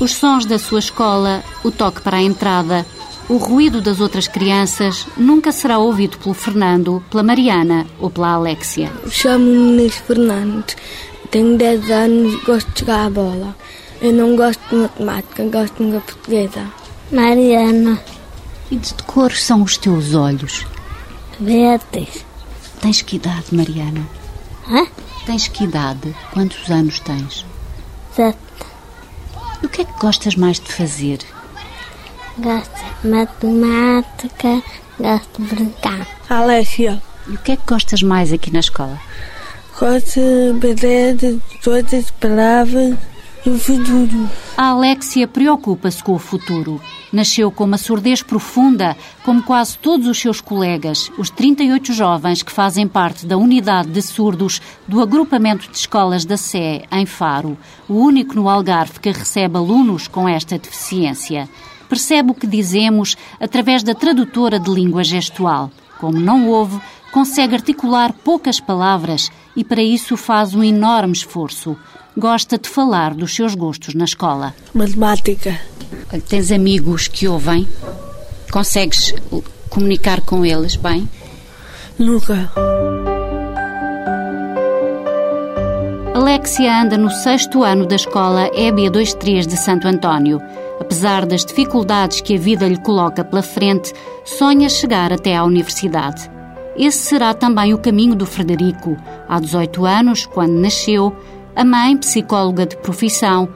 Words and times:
Os 0.00 0.12
sons 0.14 0.46
da 0.46 0.58
sua 0.58 0.78
escola, 0.78 1.44
o 1.62 1.70
toque 1.70 2.00
para 2.00 2.16
a 2.16 2.22
entrada, 2.22 2.86
o 3.28 3.36
ruído 3.36 3.82
das 3.82 4.00
outras 4.00 4.26
crianças 4.26 5.06
nunca 5.14 5.52
será 5.52 5.78
ouvido 5.78 6.16
pelo 6.16 6.34
Fernando, 6.34 7.04
pela 7.10 7.22
Mariana 7.22 7.86
ou 7.98 8.10
pela 8.10 8.32
Alexia. 8.32 8.90
Chamo-me 9.10 9.74
Inês 9.74 9.96
Fernandes, 9.96 10.74
tenho 11.30 11.56
10 11.56 11.90
anos 11.90 12.32
e 12.32 12.44
gosto 12.44 12.72
de 12.72 12.80
jogar 12.80 13.06
a 13.06 13.10
bola. 13.10 13.56
Eu 14.00 14.12
não 14.14 14.34
gosto 14.34 14.60
de 14.70 14.76
matemática, 14.76 15.44
gosto 15.44 15.76
de 15.76 15.84
língua 15.84 16.00
portuguesa. 16.00 16.66
Mariana. 17.12 18.00
E 18.70 18.76
de 18.76 18.94
que 18.94 19.02
cores 19.02 19.44
são 19.44 19.62
os 19.62 19.76
teus 19.76 20.14
olhos? 20.14 20.66
Verdes. 21.38 22.24
Tens 22.80 23.02
que 23.02 23.16
idade, 23.16 23.54
Mariana? 23.54 24.08
Hã? 24.66 24.86
Tens 25.26 25.46
que 25.46 25.64
idade? 25.64 26.16
Quantos 26.32 26.70
anos 26.70 26.98
tens? 27.00 27.44
Sete. 28.16 28.49
E 29.62 29.66
o 29.66 29.68
que 29.68 29.82
é 29.82 29.84
que 29.84 29.98
gostas 30.00 30.34
mais 30.36 30.58
de 30.58 30.72
fazer? 30.72 31.18
Gosto 32.38 32.70
de 33.02 33.08
matemática, 33.08 34.62
gosto 34.98 35.42
de 35.42 35.54
brincar. 35.54 36.06
Alexia, 36.28 37.02
E 37.26 37.32
o 37.34 37.38
que 37.38 37.52
é 37.52 37.56
que 37.56 37.66
gostas 37.66 38.02
mais 38.02 38.32
aqui 38.32 38.50
na 38.52 38.60
escola? 38.60 38.98
gosto 39.78 40.20
de 40.20 40.50
aprender 40.56 41.14
de 41.16 41.40
todas 41.62 41.94
as 41.94 42.10
palavras 42.10 42.96
futuro. 43.58 44.28
A 44.56 44.68
Alexia 44.68 45.26
preocupa-se 45.26 46.02
com 46.02 46.12
o 46.12 46.18
futuro. 46.18 46.80
Nasceu 47.12 47.50
com 47.50 47.64
uma 47.64 47.78
surdez 47.78 48.22
profunda, 48.22 48.96
como 49.24 49.42
quase 49.42 49.78
todos 49.78 50.06
os 50.06 50.18
seus 50.18 50.40
colegas, 50.40 51.10
os 51.16 51.30
38 51.30 51.92
jovens 51.92 52.42
que 52.42 52.52
fazem 52.52 52.86
parte 52.86 53.26
da 53.26 53.36
unidade 53.36 53.90
de 53.90 54.02
surdos 54.02 54.60
do 54.86 55.00
agrupamento 55.00 55.70
de 55.70 55.76
escolas 55.76 56.24
da 56.24 56.36
Sé, 56.36 56.84
em 56.92 57.06
Faro, 57.06 57.56
o 57.88 57.94
único 57.94 58.34
no 58.34 58.48
Algarve 58.48 59.00
que 59.00 59.10
recebe 59.10 59.56
alunos 59.56 60.06
com 60.06 60.28
esta 60.28 60.58
deficiência. 60.58 61.48
Percebe 61.88 62.30
o 62.30 62.34
que 62.34 62.46
dizemos 62.46 63.16
através 63.40 63.82
da 63.82 63.94
tradutora 63.94 64.60
de 64.60 64.70
língua 64.70 65.02
gestual. 65.02 65.70
Como 65.98 66.20
não 66.20 66.48
ouve, 66.48 66.80
consegue 67.10 67.54
articular 67.54 68.12
poucas 68.12 68.60
palavras 68.60 69.30
e 69.56 69.64
para 69.64 69.82
isso 69.82 70.16
faz 70.16 70.54
um 70.54 70.62
enorme 70.62 71.12
esforço. 71.12 71.76
Gosta 72.16 72.58
de 72.58 72.68
falar 72.68 73.14
dos 73.14 73.34
seus 73.34 73.54
gostos 73.54 73.94
na 73.94 74.04
escola. 74.04 74.52
Matemática. 74.74 75.58
Tens 76.28 76.50
amigos 76.50 77.06
que 77.06 77.28
ouvem? 77.28 77.68
Consegues 78.50 79.14
comunicar 79.68 80.20
com 80.22 80.44
eles 80.44 80.74
bem? 80.74 81.08
Nunca. 81.96 82.50
Alexia 86.12 86.82
anda 86.82 86.98
no 86.98 87.10
sexto 87.10 87.62
ano 87.62 87.86
da 87.86 87.94
escola 87.94 88.50
EB23 88.50 89.46
de 89.46 89.56
Santo 89.56 89.86
António. 89.86 90.40
Apesar 90.80 91.24
das 91.24 91.44
dificuldades 91.44 92.20
que 92.20 92.34
a 92.34 92.38
vida 92.38 92.66
lhe 92.66 92.78
coloca 92.78 93.24
pela 93.24 93.42
frente, 93.42 93.92
sonha 94.24 94.68
chegar 94.68 95.12
até 95.12 95.36
à 95.36 95.44
universidade. 95.44 96.28
Esse 96.76 96.98
será 96.98 97.34
também 97.34 97.72
o 97.72 97.78
caminho 97.78 98.16
do 98.16 98.26
Frederico. 98.26 98.96
Há 99.28 99.38
18 99.38 99.84
anos, 99.84 100.26
quando 100.26 100.54
nasceu, 100.54 101.14
a 101.54 101.64
mãe, 101.64 101.96
psicóloga 101.96 102.66
de 102.66 102.76
profissão, 102.76 103.48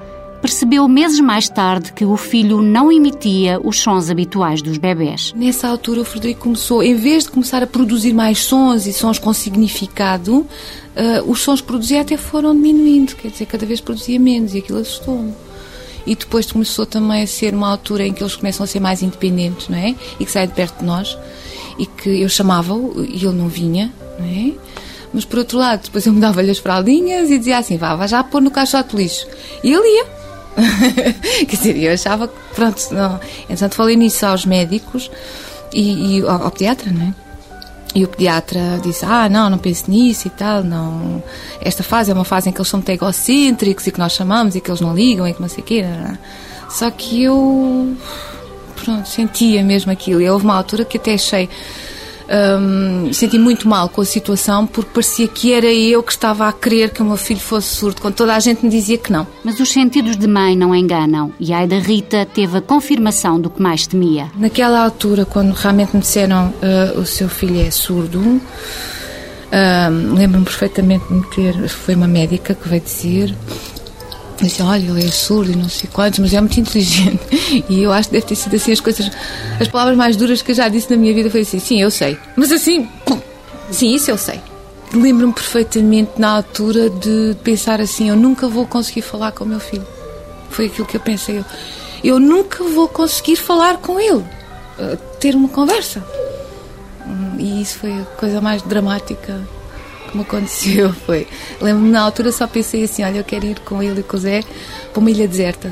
percebeu 0.45 0.87
meses 0.87 1.21
mais 1.21 1.49
tarde 1.49 1.93
que 1.93 2.05
o 2.05 2.19
filho 2.19 2.61
não 2.61 2.93
emitia 2.93 3.59
os 3.65 3.81
sons 3.81 4.11
habituais 4.11 4.61
dos 4.61 4.77
bebés. 4.77 5.33
Nessa 5.35 5.69
altura 5.69 6.03
o 6.03 6.05
Frederico 6.05 6.43
começou, 6.43 6.83
em 6.83 6.95
vez 6.95 7.25
de 7.25 7.31
começar 7.31 7.63
a 7.63 7.67
produzir 7.67 8.13
mais 8.13 8.41
sons 8.41 8.87
e 8.87 8.93
sons 8.93 9.19
com 9.19 9.33
significado, 9.33 10.47
eh, 10.95 11.23
os 11.27 11.41
sons 11.41 11.63
que 11.63 11.67
produzia 11.67 12.03
até 12.03 12.19
foram 12.19 12.55
diminuindo, 12.55 13.17
quer 13.17 13.29
dizer, 13.29 13.47
cada 13.47 13.65
vez 13.65 13.81
produzia 13.81 14.21
menos 14.21 14.55
e 14.55 14.59
aquilo 14.59 14.81
assustou-me. 14.81 15.33
E 16.07 16.15
depois 16.15 16.53
começou 16.53 16.85
também 16.85 17.23
a 17.23 17.27
ser 17.27 17.55
uma 17.55 17.71
altura 17.71 18.07
em 18.07 18.13
que 18.13 18.23
eles 18.23 18.37
começam 18.37 18.65
a 18.65 18.67
ser 18.67 18.81
mais 18.81 19.03
independentes, 19.03 19.69
não 19.69 19.79
é? 19.79 19.95
E 20.21 20.27
que 20.27 20.31
saem 20.31 20.47
de 20.47 20.53
perto 20.53 20.81
de 20.81 20.85
nós 20.85 21.17
e 21.79 21.87
que 21.87 22.21
eu 22.21 22.29
chamava-o 22.29 23.03
e 23.03 23.25
ele 23.25 23.33
não 23.35 23.49
vinha, 23.49 23.91
não 24.19 24.27
é? 24.27 24.53
Mas 25.15 25.25
por 25.25 25.39
outro 25.39 25.57
lado, 25.57 25.83
depois 25.85 26.05
eu 26.05 26.13
me 26.13 26.21
dava-lhe 26.21 26.51
as 26.51 26.59
fraldinhas 26.59 27.31
e 27.31 27.39
dizia 27.39 27.59
assim: 27.59 27.77
vá, 27.77 27.95
vá 27.95 28.07
já 28.07 28.23
pôr 28.25 28.43
no 28.43 28.51
caixote 28.51 28.97
lixo. 28.97 29.27
E 29.63 29.73
ele 29.73 29.89
ia. 29.89 30.07
Quer 31.47 31.57
dizer, 31.57 31.77
eu 31.77 31.93
achava 31.93 32.29
que, 32.29 32.35
pronto, 32.55 32.83
não. 32.93 33.21
Entretanto, 33.45 33.75
falei 33.77 33.97
nisso 33.97 34.27
aos 34.27 34.45
médicos 34.45 35.11
e, 35.73 36.19
e 36.19 36.21
ao, 36.23 36.45
ao 36.45 36.51
pediatra, 36.51 36.91
não 36.93 37.03
é? 37.03 37.15
E 37.95 38.05
o 38.05 38.09
pediatra 38.09 38.81
disse: 38.83 39.05
Ah, 39.05 39.29
não, 39.29 39.49
não 39.49 39.59
pense 39.59 39.89
nisso 39.89 40.27
e 40.27 40.31
tal, 40.31 40.65
não. 40.65 41.23
Esta 41.61 41.85
fase 41.85 42.11
é 42.11 42.15
uma 42.15 42.25
fase 42.25 42.49
em 42.49 42.53
que 42.53 42.59
eles 42.59 42.69
são 42.69 42.79
muito 42.79 42.91
egocêntricos 42.91 43.87
e 43.87 43.93
que 43.93 43.99
nós 44.01 44.13
chamamos 44.13 44.57
e 44.57 44.61
que 44.61 44.69
eles 44.69 44.81
não 44.81 44.95
ligam 44.95 45.29
e 45.29 45.33
que 45.33 45.41
não 45.41 45.49
sei 45.49 45.63
o 45.63 45.67
quê. 45.67 45.83
não, 45.83 46.09
não. 46.09 46.19
Só 46.69 46.91
que 46.91 47.23
eu. 47.23 47.97
Pronto, 48.85 49.09
sentia 49.09 49.63
mesmo 49.63 49.93
aquilo. 49.93 50.21
E 50.21 50.29
houve 50.29 50.45
uma 50.45 50.57
altura 50.57 50.85
que 50.85 50.97
até 50.97 51.15
achei. 51.15 51.49
Hum, 52.29 53.13
senti 53.13 53.39
muito 53.39 53.69
mal 53.69 53.89
com 53.89 54.01
a 54.01 54.05
situação 54.05 54.67
porque 54.67 54.91
parecia 54.93 55.29
que 55.29 55.53
era 55.53 55.67
eu 55.73 56.03
que 56.03 56.13
estava 56.13 56.49
a 56.49 56.53
querer 56.53 56.91
que 56.91 57.03
o 57.03 57.05
meu 57.05 57.17
filho 57.17 57.41
fosse 57.41 57.69
surdo, 57.69 58.01
quando 58.01 58.15
toda 58.15 58.35
a 58.35 58.41
gente 58.41 58.65
me 58.65 58.71
dizia 58.71 58.99
que 58.99 59.13
não. 59.13 59.27
Mas 59.45 59.59
os 59.61 59.71
sentidos 59.71 60.17
de 60.17 60.27
mãe 60.27 60.57
não 60.57 60.75
enganam 60.75 61.33
e 61.39 61.53
a 61.53 61.59
Aida 61.59 61.79
Rita 61.79 62.27
teve 62.27 62.59
a 62.59 62.61
confirmação 62.61 63.41
do 63.41 63.51
que 63.51 63.61
mais 63.63 63.87
temia. 63.87 64.31
Naquela 64.37 64.83
altura, 64.85 65.25
quando 65.25 65.53
realmente 65.53 65.95
me 65.95 66.01
disseram 66.01 66.53
"Ah, 66.63 66.99
o 66.99 67.05
seu 67.07 67.29
filho 67.29 67.61
é 67.61 67.71
surdo, 67.71 68.41
lembro-me 70.17 70.45
perfeitamente 70.45 71.05
de 71.09 71.15
me 71.15 71.23
ter. 71.31 71.69
Foi 71.69 71.95
uma 71.95 72.09
médica 72.09 72.55
que 72.55 72.69
veio 72.69 72.83
dizer. 72.83 73.35
Disse, 74.41 74.63
olha, 74.63 74.83
ele 74.91 75.05
é 75.07 75.11
surdo 75.11 75.53
e 75.53 75.57
não 75.57 75.69
sei 75.69 75.89
quantos, 75.93 76.19
mas 76.19 76.35
é 76.35 76.41
muito 76.41 76.59
inteligente. 76.59 77.21
E 77.69 77.83
eu 77.83 77.93
acho 77.93 78.09
que 78.09 78.15
deve 78.15 78.27
ter 78.27 78.35
sido 78.35 78.57
assim 78.57 78.73
as 78.73 78.81
coisas. 78.81 79.11
As 79.61 79.69
palavras 79.69 79.97
mais 79.97 80.17
duras 80.17 80.43
que 80.43 80.51
eu 80.51 80.55
já 80.57 80.69
disse 80.69 80.91
na 80.91 80.97
minha 80.97 81.15
vida 81.15 81.31
foi 81.31 81.43
assim: 81.43 81.59
sim, 81.61 81.81
eu 81.81 81.91
sei. 81.91 82.19
Mas 82.37 82.51
assim, 82.51 82.87
pum, 83.07 83.21
sim, 83.71 83.95
isso 83.95 84.11
eu 84.11 84.19
sei. 84.19 84.41
Lembro-me 84.93 85.33
perfeitamente 85.33 86.13
na 86.19 86.31
altura 86.37 86.91
de 86.91 87.37
pensar 87.45 87.81
assim: 87.81 88.09
eu 88.09 88.17
nunca 88.17 88.49
vou 88.49 88.67
conseguir 88.67 89.03
falar 89.03 89.31
com 89.33 89.45
o 89.45 89.47
meu 89.47 89.61
filho. 89.61 89.87
Foi 90.51 90.67
aquilo 90.67 90.87
que 90.87 90.97
eu 90.97 91.01
pensei. 91.01 91.39
Eu, 91.39 91.45
eu 92.03 92.19
nunca 92.21 92.63
vou 92.65 92.89
conseguir 92.89 93.37
falar 93.37 93.77
com 93.79 93.99
ele, 94.01 94.25
eh, 94.79 94.99
ter 95.21 95.35
uma 95.37 95.49
conversa. 95.49 96.05
Hum, 97.07 97.37
E 97.39 97.63
isso 97.63 97.79
foi 97.79 97.93
a 97.93 98.05
coisa 98.19 98.41
mais 98.41 98.63
dramática 98.63 99.41
que 100.15 100.19
me 100.19 100.23
aconteceu. 100.23 100.93
Foi. 101.07 101.27
Lembro-me 101.61 101.91
na 101.91 102.03
altura 102.03 102.31
só 102.33 102.47
pensei 102.47 102.85
assim: 102.85 103.03
olha, 103.03 103.19
eu 103.19 103.25
quero 103.25 103.45
ir 103.45 103.59
com 103.61 103.83
ele 103.83 104.01
e 104.01 104.03
com 104.03 104.17
o 104.17 104.21
Zé 104.21 104.43
para 104.93 105.01
uma 105.01 105.11
ilha 105.11 105.27
deserta. 105.29 105.71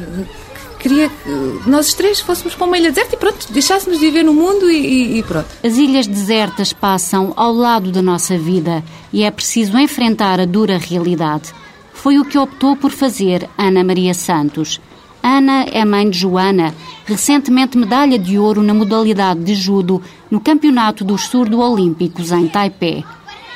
Queria 0.79 1.09
que 1.09 1.69
nós 1.71 1.95
três 1.95 2.19
fôssemos 2.19 2.57
para 2.57 2.67
uma 2.67 2.77
ilha 2.77 2.91
deserta 2.91 3.15
e 3.15 3.19
pronto, 3.19 3.53
deixássemos 3.53 4.01
de 4.01 4.07
viver 4.07 4.25
no 4.25 4.35
mundo 4.35 4.69
e, 4.69 5.19
e- 5.19 5.23
pronto. 5.23 5.47
As 5.65 5.77
ilhas 5.77 6.09
desertas 6.09 6.73
passam 6.73 7.33
ao 7.37 7.53
lado 7.53 7.93
da 7.93 8.03
nossa 8.03 8.37
vida 8.37 8.83
e 9.13 9.23
é 9.23 9.31
preciso 9.31 9.79
enfrentar 9.79 10.41
a 10.41 10.45
dura 10.45 10.77
realidade. 10.79 11.55
Foi 11.95 12.19
o 12.19 12.25
que 12.25 12.37
optou 12.37 12.75
por 12.75 12.91
fazer 12.91 13.49
Ana 13.57 13.85
Maria 13.85 14.13
Santos. 14.13 14.81
Ana 15.23 15.67
é 15.71 15.85
mãe 15.85 16.11
de 16.11 16.19
Joana, 16.19 16.75
recentemente 17.05 17.79
medalha 17.79 18.19
de 18.19 18.37
ouro 18.37 18.61
na 18.61 18.75
modalidade 18.75 19.45
de 19.45 19.55
judo 19.55 20.03
no 20.29 20.41
Campeonato 20.41 21.05
dos 21.05 21.29
Surdo-Olímpicos 21.29 22.33
em 22.33 22.49
Taipei. 22.49 23.05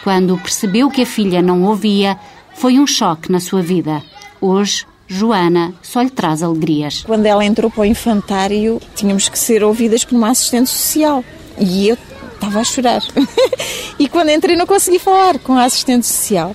Quando 0.07 0.39
percebeu 0.39 0.89
que 0.89 1.03
a 1.03 1.05
filha 1.05 1.43
não 1.43 1.65
ouvia, 1.65 2.17
foi 2.55 2.79
um 2.79 2.87
choque 2.87 3.33
na 3.33 3.41
sua 3.41 3.61
vida. 3.61 4.01
Hoje, 4.41 4.87
Joana 5.09 5.75
só 5.83 6.01
lhe 6.01 6.11
traz 6.11 6.45
alegrias. 6.45 7.03
Quando 7.05 7.27
ela 7.27 7.45
entrou 7.45 7.69
para 7.69 7.81
o 7.81 7.85
infantário, 7.85 8.81
tínhamos 8.95 9.29
que 9.29 9.37
ser 9.37 9.65
ouvidas 9.65 10.05
por 10.05 10.15
uma 10.15 10.31
assistente 10.31 10.71
social. 10.71 11.25
E 11.59 11.89
eu 11.89 11.99
estava 12.33 12.61
a 12.61 12.63
chorar. 12.63 13.03
e 13.99 14.09
quando 14.09 14.29
entrei, 14.29 14.55
não 14.55 14.65
consegui 14.65 15.01
falar 15.01 15.41
com 15.41 15.55
a 15.55 15.65
assistente 15.65 16.07
social. 16.07 16.55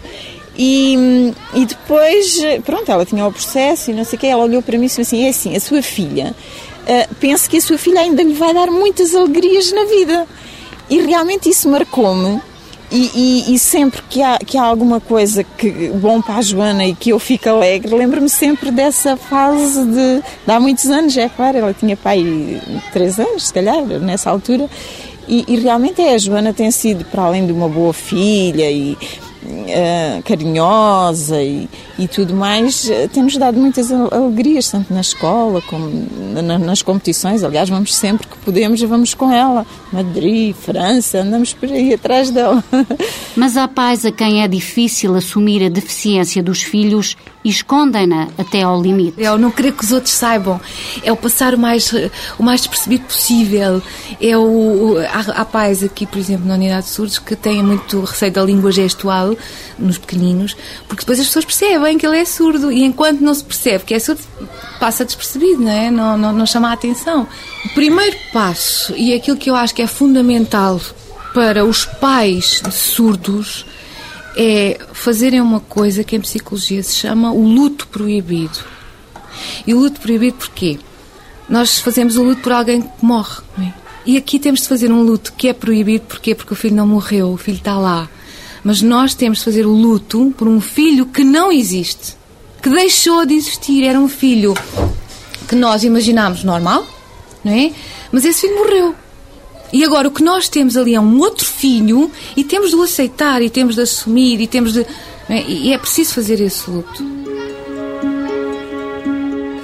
E, 0.57 1.33
e 1.53 1.65
depois, 1.65 2.39
pronto, 2.63 2.89
ela 2.89 3.05
tinha 3.05 3.27
o 3.27 3.33
processo 3.33 3.91
e 3.91 3.93
não 3.93 4.05
sei 4.05 4.15
o 4.15 4.19
quê. 4.21 4.27
Ela 4.27 4.45
olhou 4.45 4.61
para 4.61 4.77
mim 4.77 4.85
e 4.85 4.87
disse 4.87 5.01
assim: 5.01 5.25
é 5.25 5.29
assim, 5.29 5.57
a 5.57 5.59
sua 5.59 5.81
filha, 5.81 6.33
ah, 6.87 7.09
penso 7.19 7.49
que 7.49 7.57
a 7.57 7.61
sua 7.61 7.77
filha 7.77 7.99
ainda 7.99 8.23
lhe 8.23 8.33
vai 8.33 8.53
dar 8.53 8.71
muitas 8.71 9.13
alegrias 9.13 9.73
na 9.73 9.83
vida. 9.83 10.25
E 10.89 11.01
realmente 11.01 11.49
isso 11.49 11.67
marcou-me. 11.67 12.41
E, 12.91 13.09
e- 13.15 13.53
e 13.55 13.59
sempre 13.59 14.01
que 14.09 14.21
há, 14.21 14.37
que 14.37 14.57
há 14.57 14.63
alguma 14.63 14.99
coisa 14.99 15.43
que 15.45 15.71
bom 15.95 16.21
para 16.21 16.35
a 16.35 16.41
Joana 16.41 16.85
e 16.85 16.93
que 16.93 17.11
eu 17.11 17.19
fico 17.19 17.47
alegre, 17.47 17.95
lembro-me 17.95 18.27
sempre 18.29 18.69
dessa 18.69 19.15
fase 19.15 19.85
de, 19.85 20.21
de 20.45 20.51
há 20.51 20.59
muitos 20.59 20.85
anos, 20.87 21.15
é 21.15 21.29
claro, 21.29 21.57
ela 21.57 21.73
tinha 21.73 21.95
pai 21.95 22.61
três 22.91 23.17
anos, 23.17 23.47
se 23.47 23.53
calhar, 23.53 23.81
nessa 23.85 24.29
altura, 24.29 24.69
e, 25.27 25.45
e 25.47 25.55
realmente 25.59 26.01
é, 26.01 26.15
a 26.15 26.17
Joana 26.17 26.51
tem 26.53 26.69
sido, 26.69 27.05
para 27.05 27.23
além 27.23 27.45
de 27.45 27.53
uma 27.53 27.69
boa 27.69 27.93
filha 27.93 28.69
e, 28.69 28.97
uh, 29.43 30.23
carinhosa 30.23 31.41
e, 31.41 31.69
e 31.97 32.07
tudo 32.07 32.33
mais, 32.33 32.85
uh, 32.85 33.07
tem-nos 33.11 33.37
dado 33.37 33.59
muitas 33.59 33.91
alegrias, 33.91 34.69
tanto 34.69 34.93
na 34.93 35.01
escola 35.01 35.61
como 35.61 35.89
na, 36.41 36.57
nas 36.57 36.81
competições. 36.81 37.43
Aliás, 37.43 37.69
vamos 37.69 37.95
sempre 37.95 38.27
que 38.27 38.37
podemos, 38.37 38.81
vamos 38.81 39.13
com 39.13 39.31
ela. 39.31 39.65
Madrid, 39.91 40.55
França, 40.55 41.19
andamos 41.19 41.53
por 41.53 41.69
aí 41.69 41.93
atrás 41.93 42.29
dela. 42.29 42.63
Mas 43.35 43.55
há 43.55 43.67
pais 43.67 44.05
a 44.05 44.11
quem 44.11 44.43
é 44.43 44.47
difícil 44.47 45.15
assumir 45.15 45.65
a 45.65 45.69
deficiência 45.69 46.43
dos 46.43 46.61
filhos 46.61 47.15
e 47.43 47.49
escondem-na 47.49 48.27
até 48.37 48.61
ao 48.61 48.81
limite. 48.81 49.23
É 49.23 49.31
o 49.31 49.37
não 49.37 49.49
querer 49.49 49.71
que 49.71 49.83
os 49.83 49.91
outros 49.91 50.13
saibam, 50.13 50.59
é 51.03 51.11
o 51.11 51.15
passar 51.15 51.55
o 51.55 51.57
mais, 51.57 51.91
o 52.37 52.43
mais 52.43 52.61
despercebido 52.61 53.05
possível. 53.05 53.81
É 54.19 54.37
o, 54.37 54.97
há, 55.09 55.41
há 55.41 55.45
pais 55.45 55.81
aqui, 55.81 56.05
por 56.05 56.17
exemplo, 56.17 56.45
na 56.45 56.55
unidade 56.55 56.85
de 56.85 56.91
surdos, 56.91 57.19
que 57.19 57.35
têm 57.35 57.63
muito 57.63 58.01
receio 58.01 58.31
da 58.31 58.43
língua 58.43 58.71
gestual 58.71 59.35
nos 59.79 59.97
pequeninos, 59.97 60.55
porque 60.87 61.01
depois 61.01 61.19
as 61.19 61.27
pessoas 61.27 61.45
percebem 61.45 61.97
que 61.97 62.05
ele 62.05 62.17
é 62.17 62.25
surdo 62.25 62.71
e 62.71 62.83
enquanto 62.83 63.21
não 63.21 63.33
se 63.33 63.43
percebe 63.43 63.83
que 63.85 63.93
é 63.93 63.99
surdo, 63.99 64.21
passa 64.79 65.05
despercebido, 65.05 65.61
não 65.61 65.71
é? 65.71 65.89
Não, 65.89 66.17
não, 66.17 66.33
não 66.33 66.45
chama 66.45 66.69
a 66.69 66.73
atenção. 66.73 67.27
O 67.65 67.69
primeiro 67.69 68.17
passo, 68.33 68.93
e 68.95 69.13
aquilo 69.13 69.37
que 69.37 69.49
eu 69.49 69.55
acho 69.55 69.73
que 69.73 69.81
é 69.81 69.87
fundamental 69.87 70.79
para 71.33 71.65
os 71.65 71.85
pais 71.85 72.61
de 72.63 72.73
surdos, 72.73 73.65
é 74.35 74.79
fazerem 74.93 75.41
uma 75.41 75.59
coisa 75.59 76.03
que 76.03 76.15
em 76.15 76.21
psicologia 76.21 76.81
se 76.83 76.95
chama 76.95 77.31
o 77.31 77.43
luto 77.43 77.87
proibido. 77.87 78.59
E 79.65 79.73
o 79.73 79.79
luto 79.79 79.99
proibido 79.99 80.37
porquê? 80.37 80.79
Nós 81.49 81.79
fazemos 81.79 82.15
o 82.17 82.23
luto 82.23 82.41
por 82.41 82.51
alguém 82.51 82.81
que 82.81 83.05
morre. 83.05 83.41
É? 83.59 83.71
E 84.05 84.17
aqui 84.17 84.39
temos 84.39 84.61
de 84.61 84.67
fazer 84.67 84.91
um 84.91 85.03
luto 85.03 85.33
que 85.33 85.47
é 85.47 85.53
proibido 85.53 86.05
porquê? 86.07 86.33
Porque 86.33 86.53
o 86.53 86.55
filho 86.55 86.75
não 86.75 86.87
morreu, 86.87 87.31
o 87.31 87.37
filho 87.37 87.57
está 87.57 87.77
lá. 87.77 88.09
Mas 88.63 88.81
nós 88.81 89.13
temos 89.13 89.39
de 89.39 89.45
fazer 89.45 89.65
o 89.65 89.73
luto 89.73 90.33
por 90.37 90.47
um 90.47 90.61
filho 90.61 91.05
que 91.05 91.23
não 91.23 91.51
existe, 91.51 92.15
que 92.61 92.69
deixou 92.69 93.25
de 93.25 93.33
existir. 93.33 93.83
Era 93.83 93.99
um 93.99 94.07
filho 94.07 94.53
que 95.47 95.55
nós 95.55 95.83
imaginámos 95.83 96.43
normal, 96.43 96.85
não 97.43 97.51
é? 97.51 97.71
Mas 98.11 98.23
esse 98.23 98.41
filho 98.41 98.59
morreu. 98.59 98.95
E 99.73 99.83
agora 99.83 100.07
o 100.07 100.11
que 100.11 100.23
nós 100.23 100.49
temos 100.49 100.75
ali 100.75 100.95
é 100.95 100.99
um 100.99 101.19
outro 101.19 101.45
filho 101.45 102.11
e 102.35 102.43
temos 102.43 102.71
de 102.71 102.75
o 102.75 102.81
aceitar 102.81 103.41
e 103.41 103.49
temos 103.49 103.75
de 103.75 103.81
assumir 103.81 104.41
e 104.41 104.47
temos 104.47 104.73
de. 104.73 104.85
É? 105.29 105.43
E 105.47 105.73
é 105.73 105.77
preciso 105.77 106.13
fazer 106.13 106.41
esse 106.41 106.69
luto. 106.69 107.03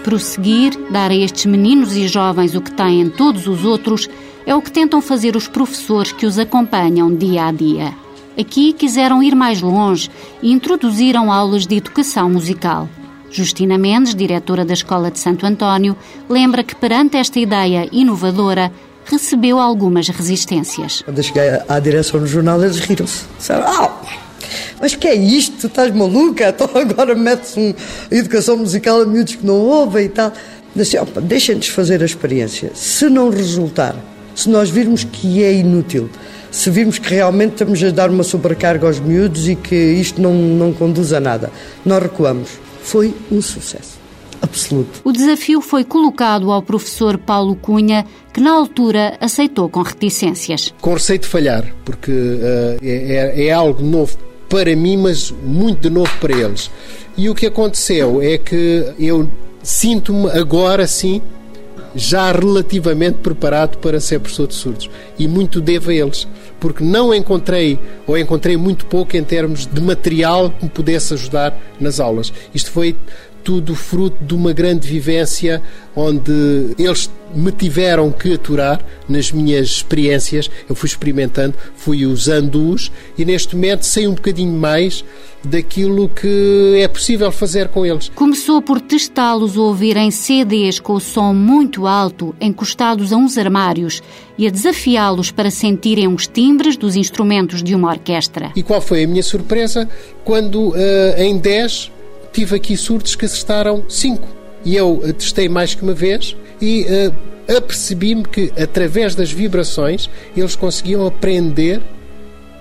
Prosseguir, 0.04 0.78
dar 0.90 1.12
a 1.12 1.16
estes 1.16 1.46
meninos 1.46 1.98
e 1.98 2.08
jovens 2.08 2.56
o 2.56 2.62
que 2.62 2.72
têm 2.72 3.10
todos 3.10 3.48
os 3.48 3.66
outros, 3.66 4.10
é 4.46 4.56
o 4.56 4.62
que 4.62 4.72
tentam 4.72 5.02
fazer 5.02 5.36
os 5.36 5.50
professores 5.50 6.14
que 6.14 6.26
os 6.26 6.40
acompanham 6.40 7.14
dia 7.14 7.46
a 7.46 7.52
dia. 7.52 7.94
Aqui 8.40 8.72
quiseram 8.72 9.22
ir 9.22 9.36
mais 9.36 9.62
longe 9.62 10.10
e 10.42 10.52
introduziram 10.52 11.30
aulas 11.32 11.68
de 11.68 11.76
educação 11.76 12.30
musical. 12.30 12.88
Justina 13.30 13.78
Mendes, 13.78 14.16
diretora 14.16 14.64
da 14.64 14.74
Escola 14.74 15.12
de 15.12 15.20
Santo 15.20 15.46
António, 15.46 15.98
lembra 16.30 16.64
que 16.64 16.76
perante 16.76 17.18
esta 17.18 17.40
ideia 17.40 17.90
inovadora, 17.92 18.72
recebeu 19.10 19.60
algumas 19.60 20.08
resistências. 20.10 21.02
Quando 21.04 21.18
eu 21.18 21.24
cheguei 21.24 21.60
à 21.68 21.80
direção 21.80 22.20
do 22.20 22.28
jornal, 22.28 22.62
eles 22.64 22.80
riram-se. 22.80 23.26
Disseram, 23.38 23.64
ah, 23.68 24.02
mas 24.80 24.96
que 24.96 25.08
é 25.08 25.16
isto? 25.16 25.58
Tu 25.62 25.68
estás 25.68 25.94
maluca? 25.94 26.48
Então 26.58 26.70
agora 26.74 27.16
metes 27.16 27.56
uma 27.56 27.76
educação 28.12 28.58
musical 28.58 29.02
a 29.02 29.06
miúdos 29.06 29.36
que 29.36 29.46
não 29.46 29.56
ouvem 29.56 30.06
e 30.06 30.10
tal. 30.10 30.32
Disse, 30.76 30.98
opa, 30.98 31.22
deixem-nos 31.22 31.68
fazer 31.68 32.02
a 32.02 32.06
experiência. 32.06 32.72
Se 32.74 33.10
não 33.10 33.30
resultar, 33.30 33.96
se 34.36 34.50
nós 34.50 34.70
virmos 34.70 35.04
que 35.04 35.44
é 35.44 35.54
inútil, 35.54 36.10
se 36.52 36.70
virmos 36.70 37.00
que 37.00 37.10
realmente 37.14 37.54
estamos 37.54 37.84
a 37.84 37.90
dar 37.90 38.10
uma 38.10 38.24
sobrecarga 38.24 38.86
aos 38.86 39.00
miúdos 39.00 39.48
e 39.48 39.56
que 39.56 39.76
isto 39.76 40.22
não, 40.22 40.34
não 40.34 40.74
conduz 40.74 41.14
a 41.14 41.20
nada, 41.20 41.52
nós 41.86 42.02
recuamos. 42.02 42.50
Foi 42.84 43.14
um 43.32 43.42
sucesso 43.42 43.97
absoluto. 44.42 45.02
O 45.04 45.12
desafio 45.12 45.62
foi 45.62 45.84
colocado 45.84 46.52
ao 46.52 46.62
professor 46.62 47.18
Paulo 47.18 47.56
Cunha, 47.56 48.06
que 48.34 48.42
na 48.42 48.52
altura 48.52 49.18
aceitou 49.20 49.70
com 49.70 49.82
reticências. 49.82 50.74
Com 50.82 50.94
receio 50.94 51.20
de 51.20 51.28
falhar, 51.28 51.66
porque 51.84 52.12
uh, 52.12 52.78
é, 52.84 53.48
é 53.48 53.52
algo 53.52 53.84
novo 53.84 54.18
para 54.50 54.76
mim, 54.76 54.98
mas 54.98 55.32
muito 55.32 55.82
de 55.82 55.90
novo 55.90 56.12
para 56.20 56.36
eles. 56.36 56.72
E 57.18 57.30
o 57.30 57.36
que 57.36 57.46
aconteceu 57.46 58.22
é 58.22 58.38
que 58.38 58.86
eu 59.00 59.30
sinto-me 59.64 60.30
agora 60.32 60.88
sim 60.88 61.22
já 61.96 62.32
relativamente 62.32 63.18
preparado 63.18 63.78
para 63.80 64.00
ser 64.00 64.20
professor 64.20 64.48
de 64.48 64.54
surdos. 64.54 64.90
E 65.18 65.28
muito 65.28 65.60
devo 65.60 65.90
a 65.90 65.94
eles, 65.94 66.28
porque 66.60 66.84
não 66.84 67.14
encontrei, 67.14 67.80
ou 68.06 68.18
encontrei 68.18 68.56
muito 68.56 68.86
pouco 68.86 69.18
em 69.18 69.24
termos 69.24 69.66
de 69.66 69.82
material 69.82 70.52
que 70.52 70.66
me 70.66 70.70
pudesse 70.70 71.14
ajudar 71.16 71.58
nas 71.80 72.00
aulas. 72.00 72.32
Isto 72.54 72.72
foi 72.72 72.96
tudo 73.48 73.74
fruto 73.76 74.22
de 74.26 74.36
uma 74.36 74.52
grande 74.52 74.86
vivência 74.86 75.64
onde 75.96 76.76
eles 76.78 77.10
me 77.34 77.50
tiveram 77.50 78.12
que 78.12 78.34
aturar 78.34 78.84
nas 79.08 79.32
minhas 79.32 79.68
experiências. 79.68 80.52
Eu 80.68 80.76
fui 80.76 80.90
experimentando, 80.90 81.56
fui 81.74 82.06
usando-os 82.06 82.92
e 83.18 83.24
neste 83.24 83.56
momento 83.56 83.86
sei 83.86 84.06
um 84.06 84.14
bocadinho 84.14 84.52
mais 84.52 85.02
daquilo 85.42 86.10
que 86.10 86.74
é 86.76 86.90
possível 86.90 87.32
fazer 87.32 87.70
com 87.70 87.86
eles. 87.86 88.12
Começou 88.14 88.62
por 88.62 88.82
testá-los 88.82 89.56
a 89.56 89.62
ouvirem 89.62 90.12
CDs 90.12 90.78
com 90.82 90.96
o 90.96 91.00
som 91.00 91.34
muito 91.34 91.88
alto, 91.88 92.36
encostados 92.42 93.14
a 93.14 93.16
uns 93.16 93.38
armários, 93.38 94.04
e 94.38 94.46
a 94.46 94.50
desafiá-los 94.50 95.32
para 95.32 95.50
sentirem 95.50 96.14
os 96.14 96.28
timbres 96.28 96.76
dos 96.76 96.98
instrumentos 96.98 97.64
de 97.64 97.74
uma 97.74 97.90
orquestra. 97.92 98.52
E 98.58 98.62
qual 98.62 98.82
foi 98.82 99.06
a 99.06 99.08
minha 99.08 99.24
surpresa 99.24 99.88
quando, 100.26 100.72
uh, 100.72 100.76
em 101.18 101.38
10, 101.38 101.92
tive 102.32 102.56
aqui 102.56 102.78
surdos 102.78 103.16
que 103.16 103.26
acertaram 103.26 103.84
5. 103.90 104.28
E 104.66 104.76
eu 104.76 105.02
testei 105.18 105.48
mais 105.48 105.74
que 105.74 105.84
uma 105.84 105.94
vez 105.94 106.36
e 106.62 106.86
uh, 106.86 107.58
apercebi-me 107.58 108.24
que, 108.24 108.52
através 108.62 109.16
das 109.16 109.32
vibrações, 109.32 110.10
eles 110.36 110.56
conseguiam 110.56 111.06
aprender 111.06 111.82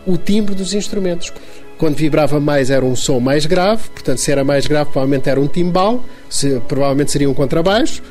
o 0.07 0.17
timbre 0.17 0.55
dos 0.55 0.75
instrumentos. 0.75 1.33
Quando 1.79 1.97
vibrava 1.97 2.41
mais 2.41 2.71
era 2.71 2.85
um 2.85 2.97
som 2.97 3.21
mais 3.21 3.45
grave, 3.45 3.89
portanto, 3.91 4.19
se 4.19 4.31
era 4.31 4.45
mais 4.45 4.67
grave, 4.67 4.91
provavelmente 4.91 5.29
era 5.29 5.41
um 5.41 5.47
timbal, 5.47 6.05
se, 6.29 6.61
provavelmente 6.69 7.11
seria 7.11 7.29
um 7.29 7.35
contrabaixo. 7.35 8.03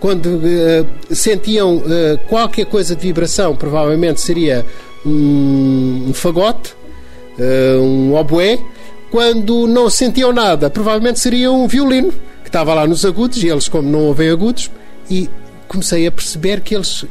Quando 0.00 0.26
uh, 0.26 1.14
sentiam 1.14 1.76
uh, 1.76 2.18
qualquer 2.28 2.66
coisa 2.66 2.96
de 2.96 3.02
vibração, 3.02 3.54
provavelmente 3.54 4.20
seria 4.20 4.66
um, 5.06 6.06
um 6.08 6.14
fagote, 6.14 6.74
uh, 7.38 7.80
um 7.80 8.14
oboé 8.14 8.58
quando 9.10 9.66
não 9.66 9.88
sentiam 9.88 10.32
nada, 10.32 10.68
provavelmente 10.68 11.20
seria 11.20 11.50
um 11.50 11.66
violino 11.66 12.12
que 12.42 12.48
estava 12.48 12.74
lá 12.74 12.86
nos 12.86 13.04
agudos 13.04 13.42
e 13.42 13.48
eles, 13.48 13.68
como 13.68 13.88
não 13.88 14.00
ouvem 14.00 14.28
agudos, 14.28 14.70
e 15.10 15.28
comecei 15.68 16.06
a 16.06 16.12
perceber 16.12 16.60
que 16.60 16.74
eles 16.74 17.04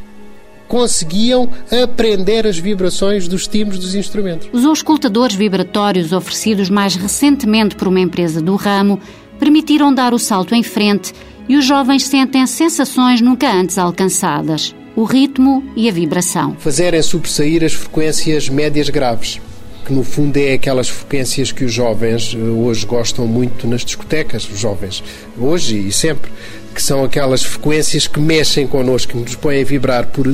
conseguiam 0.68 1.50
aprender 1.84 2.48
as 2.48 2.58
vibrações 2.58 3.28
dos 3.28 3.48
timbres 3.48 3.80
dos 3.80 3.96
instrumentos. 3.96 4.50
Os 4.52 4.66
auscultadores 4.66 5.36
vibratórios 5.36 6.12
oferecidos 6.12 6.70
mais 6.70 6.96
recentemente 6.96 7.76
por 7.76 7.88
uma 7.88 8.00
empresa 8.00 8.42
do 8.42 8.56
ramo 8.56 9.00
permitiram 9.40 9.94
dar 9.94 10.14
o 10.14 10.20
salto 10.20 10.56
em 10.56 10.64
frente 10.64 11.14
e 11.48 11.56
os 11.56 11.66
jovens 11.66 12.06
sentem 12.06 12.48
sensações 12.48 13.22
nunca 13.22 13.52
antes 13.52 13.78
alcançadas: 13.78 14.74
o 14.96 15.04
ritmo 15.04 15.64
e 15.76 15.88
a 15.88 15.92
vibração. 15.92 16.56
Fazerem 16.58 17.02
sobressair 17.02 17.64
as 17.64 17.74
frequências 17.74 18.50
médias 18.50 18.90
graves 18.90 19.40
que 19.84 19.94
no 19.94 20.04
fundo 20.04 20.38
é 20.38 20.54
aquelas 20.54 20.90
frequências 20.90 21.52
que 21.52 21.66
os 21.66 21.74
jovens 21.74 22.36
eh, 22.36 22.38
hoje 22.38 22.86
gostam 22.86 23.28
muito 23.28 23.68
nas 23.68 23.84
discotecas, 23.84 24.50
os 24.50 24.60
jovens, 24.60 25.04
hoje 25.38 25.78
e 25.78 25.92
sempre, 25.92 26.32
que 26.74 26.82
são 26.82 27.04
aquelas 27.04 27.44
frequências 27.44 28.08
que 28.08 28.20
mexem 28.20 28.66
connosco, 28.66 29.14
que 29.14 29.18
nos 29.18 29.36
põem 29.36 29.62
a 29.62 29.66
vibrar 29.66 30.08
por 30.08 30.28
uh, 30.28 30.32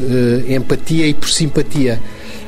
empatia 0.52 1.06
e 1.08 1.14
por 1.14 1.30
simpatia. 1.30 2.00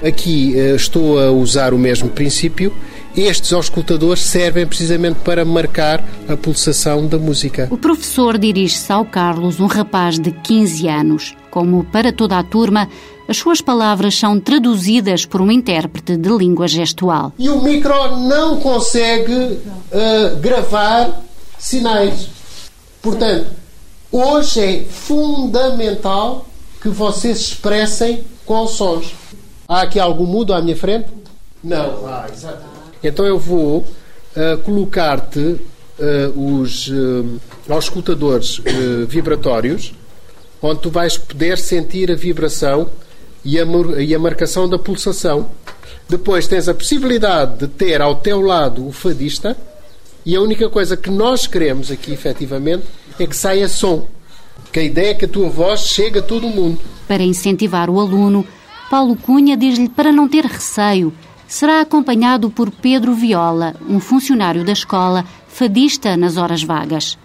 Aqui 0.03 0.53
uh, 0.55 0.75
estou 0.75 1.19
a 1.19 1.31
usar 1.31 1.73
o 1.73 1.77
mesmo 1.77 2.09
princípio. 2.09 2.73
Estes 3.15 3.51
auscultadores 3.51 4.21
servem 4.21 4.65
precisamente 4.65 5.19
para 5.19 5.43
marcar 5.43 6.01
a 6.29 6.37
pulsação 6.37 7.05
da 7.07 7.17
música. 7.17 7.67
O 7.69 7.77
professor 7.77 8.37
dirige-se 8.37 8.89
ao 8.91 9.03
Carlos, 9.03 9.59
um 9.59 9.65
rapaz 9.65 10.17
de 10.17 10.31
15 10.31 10.87
anos. 10.87 11.35
Como 11.49 11.83
para 11.83 12.13
toda 12.13 12.39
a 12.39 12.43
turma, 12.43 12.87
as 13.31 13.37
suas 13.37 13.61
palavras 13.61 14.13
são 14.15 14.37
traduzidas 14.37 15.25
por 15.25 15.39
um 15.39 15.49
intérprete 15.49 16.17
de 16.17 16.29
língua 16.29 16.67
gestual. 16.67 17.31
E 17.39 17.47
o 17.47 17.61
micro 17.61 18.17
não 18.17 18.59
consegue 18.59 19.33
uh, 19.33 20.35
gravar 20.41 21.21
sinais. 21.57 22.27
Portanto, 23.01 23.47
hoje 24.11 24.59
é 24.59 24.83
fundamental 24.83 26.45
que 26.81 26.89
vocês 26.89 27.39
expressem 27.39 28.21
com 28.45 28.67
sons. 28.67 29.13
Há 29.65 29.83
aqui 29.83 29.97
algum 29.97 30.25
mudo 30.25 30.53
à 30.53 30.61
minha 30.61 30.75
frente? 30.75 31.07
Não. 31.63 32.05
Ah, 32.05 32.27
exatamente. 32.29 32.67
Então 33.01 33.25
eu 33.25 33.39
vou 33.39 33.77
uh, 33.77 34.57
colocar-te 34.65 35.39
uh, 35.39 36.61
os 36.61 36.89
uh, 36.89 37.39
auscultadores 37.69 38.61
vibratórios, 39.07 39.93
onde 40.61 40.81
tu 40.81 40.89
vais 40.89 41.17
poder 41.17 41.57
sentir 41.57 42.11
a 42.11 42.15
vibração 42.15 42.89
e 43.43 43.59
a, 43.59 43.65
e 43.99 44.13
a 44.13 44.19
marcação 44.19 44.67
da 44.67 44.77
pulsação. 44.77 45.49
Depois 46.07 46.47
tens 46.47 46.67
a 46.67 46.73
possibilidade 46.73 47.59
de 47.59 47.67
ter 47.67 48.01
ao 48.01 48.15
teu 48.15 48.41
lado 48.41 48.87
o 48.87 48.91
fadista 48.91 49.55
e 50.25 50.35
a 50.35 50.41
única 50.41 50.69
coisa 50.69 50.95
que 50.95 51.09
nós 51.09 51.47
queremos 51.47 51.89
aqui, 51.89 52.11
efetivamente, 52.11 52.83
é 53.19 53.25
que 53.25 53.35
saia 53.35 53.67
som. 53.67 54.07
Que 54.71 54.79
a 54.79 54.83
ideia 54.83 55.11
é 55.11 55.13
que 55.13 55.25
a 55.25 55.27
tua 55.27 55.49
voz 55.49 55.81
chegue 55.81 56.19
a 56.19 56.21
todo 56.21 56.47
o 56.47 56.49
mundo. 56.49 56.79
Para 57.07 57.23
incentivar 57.23 57.89
o 57.89 57.99
aluno, 57.99 58.45
Paulo 58.89 59.15
Cunha 59.15 59.57
diz-lhe 59.57 59.89
para 59.89 60.11
não 60.11 60.27
ter 60.27 60.45
receio. 60.45 61.13
Será 61.47 61.81
acompanhado 61.81 62.49
por 62.49 62.69
Pedro 62.69 63.13
Viola, 63.13 63.75
um 63.89 63.99
funcionário 63.99 64.63
da 64.63 64.71
escola, 64.71 65.25
fadista 65.47 66.15
nas 66.15 66.37
horas 66.37 66.63
vagas. 66.63 67.17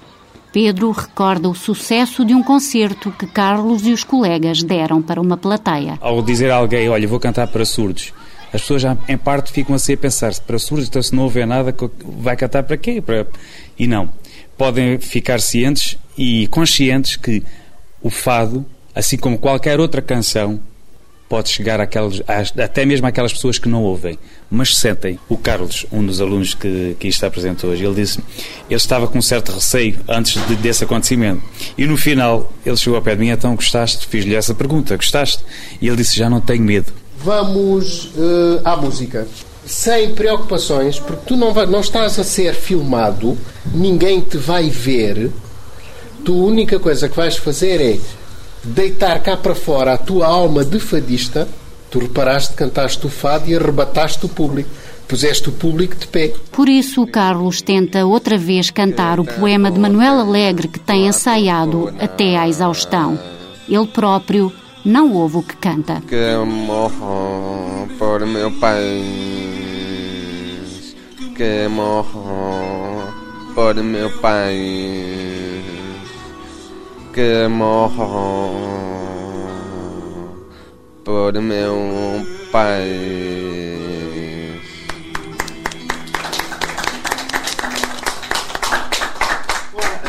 Pedro 0.57 0.91
recorda 0.91 1.51
o 1.51 1.55
sucesso 1.55 2.25
de 2.25 2.33
um 2.33 2.43
concerto 2.43 3.13
que 3.13 3.27
Carlos 3.27 3.87
e 3.87 3.93
os 3.93 4.03
colegas 4.03 4.63
deram 4.63 5.03
para 5.03 5.21
uma 5.21 5.37
plateia. 5.37 5.99
Ao 6.01 6.23
dizer 6.23 6.51
a 6.51 6.57
alguém, 6.57 6.89
olha, 6.89 7.07
vou 7.07 7.21
cantar 7.21 7.47
para 7.49 7.63
surdos, 7.67 8.15
as 8.51 8.63
pessoas 8.63 8.81
já, 8.81 8.97
em 9.07 9.19
parte, 9.19 9.53
ficam 9.53 9.75
assim 9.75 9.93
a 9.93 9.97
pensar, 9.99 10.33
se 10.33 10.41
para 10.41 10.59
surdos, 10.59 10.89
então 10.89 11.03
se 11.03 11.15
não 11.15 11.25
houver 11.25 11.47
nada, 11.47 11.75
vai 12.03 12.35
cantar 12.39 12.63
para 12.63 12.79
quê? 12.79 13.03
Para... 13.03 13.27
E 13.79 13.87
não. 13.87 14.09
Podem 14.57 14.99
ficar 14.99 15.43
cientes 15.43 15.99
e 16.17 16.47
conscientes 16.47 17.17
que 17.17 17.43
o 18.01 18.09
fado, 18.09 18.65
assim 18.95 19.19
como 19.19 19.37
qualquer 19.37 19.79
outra 19.79 20.01
canção, 20.01 20.59
pode 21.29 21.49
chegar 21.49 21.81
até 21.81 22.85
mesmo 22.85 23.07
àquelas 23.07 23.33
pessoas 23.33 23.59
que 23.59 23.69
não 23.69 23.83
ouvem, 23.83 24.19
mas 24.51 24.77
sentem. 24.77 25.19
O 25.29 25.37
Carlos, 25.37 25.85
um 25.91 26.05
dos 26.05 26.21
alunos 26.21 26.55
que, 26.55 26.97
que 26.99 27.09
está 27.09 27.31
presente 27.31 27.67
hoje, 27.67 27.85
ele 27.85 27.95
disse 27.95 28.19
ele 28.69 28.77
estava 28.77 29.07
com 29.09 29.19
um 29.19 29.23
certo 29.23 29.53
receio 29.53 29.99
antes 30.09 30.45
de, 30.47 30.57
desse 30.57 30.85
acontecimento. 30.85 31.43
E 31.77 31.87
no 31.87 31.97
final, 31.97 32.53
ele 32.65 32.77
chegou 32.77 32.97
ao 32.97 33.03
pé 33.03 33.15
de 33.15 33.21
mim, 33.21 33.29
então 33.29 33.55
gostaste? 33.55 34.07
Fiz-lhe 34.07 34.35
essa 34.35 34.55
pergunta, 34.55 34.97
gostaste? 34.97 35.45
E 35.81 35.89
ele 35.89 35.97
disse, 35.97 36.17
já 36.17 36.31
não 36.31 36.41
tenho 36.41 36.63
medo. 36.63 36.93
Vamos 37.19 38.07
uh, 38.17 38.61
à 38.65 38.77
música. 38.77 39.27
Sem 39.65 40.15
preocupações, 40.15 41.01
porque 41.01 41.23
tu 41.27 41.37
não, 41.37 41.53
vai, 41.53 41.67
não 41.67 41.81
estás 41.81 42.19
a 42.21 42.25
ser 42.25 42.55
filmado, 42.55 43.37
ninguém 43.75 44.21
te 44.21 44.37
vai 44.37 44.71
ver. 44.71 45.31
Tu 46.25 46.33
a 46.33 46.45
única 46.47 46.79
coisa 46.79 47.09
que 47.09 47.17
vais 47.17 47.37
fazer 47.37 47.81
é 47.81 47.99
deitar 48.67 49.23
cá 49.23 49.37
para 49.37 49.55
fora 49.55 49.95
a 49.95 49.99
tua 49.99 50.27
alma 50.27 50.65
de 50.65 50.81
fadista, 50.81 51.49
tu 51.91 51.99
reparaste, 51.99 52.55
cantaste 52.55 53.07
o 53.07 53.11
fado 53.11 53.49
e 53.49 53.55
arrebataste 53.55 54.27
o 54.27 54.29
público. 54.29 54.69
Puseste 55.07 55.49
o 55.49 55.53
público 55.53 55.95
de 55.95 56.09
pé. 56.09 56.35
Por 56.51 56.69
isso, 56.69 57.01
o 57.01 57.07
Carlos 57.07 57.63
tenta 57.63 58.05
outra 58.05 58.37
vez 58.37 58.71
cantar 58.71 59.21
o 59.21 59.25
poema 59.25 59.71
de 59.71 59.79
Manuel 59.79 60.19
Alegre 60.19 60.67
que 60.67 60.81
tem 60.81 61.07
ensaiado 61.07 61.95
até 62.01 62.37
à 62.37 62.49
exaustão. 62.49 63.17
Ele 63.69 63.87
próprio 63.87 64.53
não 64.85 65.13
ouve 65.13 65.37
o 65.37 65.43
que 65.45 65.57
canta. 65.57 66.03
Que 66.09 66.37
morro 66.45 67.87
por 67.97 68.27
meu 68.27 68.51
país, 68.59 69.07
que 71.37 71.69
morro 71.69 73.05
por 73.55 73.77
meu 73.77 74.11
país 74.19 75.26
que 77.17 77.49
morro 77.49 78.53
por 81.03 81.33
meu 81.41 81.75
pai. 82.53 82.85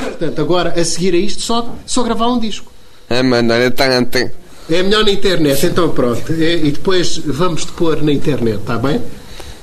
Portanto, 0.03 0.41
agora 0.41 0.73
a 0.77 0.83
seguir 0.83 1.13
a 1.13 1.17
isto, 1.17 1.43
só, 1.43 1.73
só 1.85 2.03
gravar 2.03 2.27
um 2.27 2.39
disco. 2.39 2.69
É 3.09 3.23
melhor 3.23 3.71
tanto. 3.71 4.17
É 4.69 4.83
melhor 4.83 5.05
na 5.05 5.11
internet, 5.11 5.65
então 5.65 5.91
pronto. 5.91 6.33
E 6.33 6.71
depois 6.71 7.19
vamos 7.19 7.63
te 7.63 7.71
pôr 7.71 8.03
na 8.03 8.11
internet, 8.11 8.57
está 8.57 8.77
bem? 8.77 9.01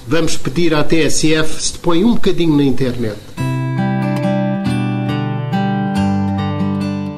Vamos 0.09 0.39
pedir 0.39 0.73
à 0.73 0.83
TSF 0.83 1.63
se 1.63 1.73
te 1.75 1.79
põe 1.81 2.07
um 2.07 2.15
bocadinho 2.15 2.57
na 2.57 2.65
internet. 2.65 3.17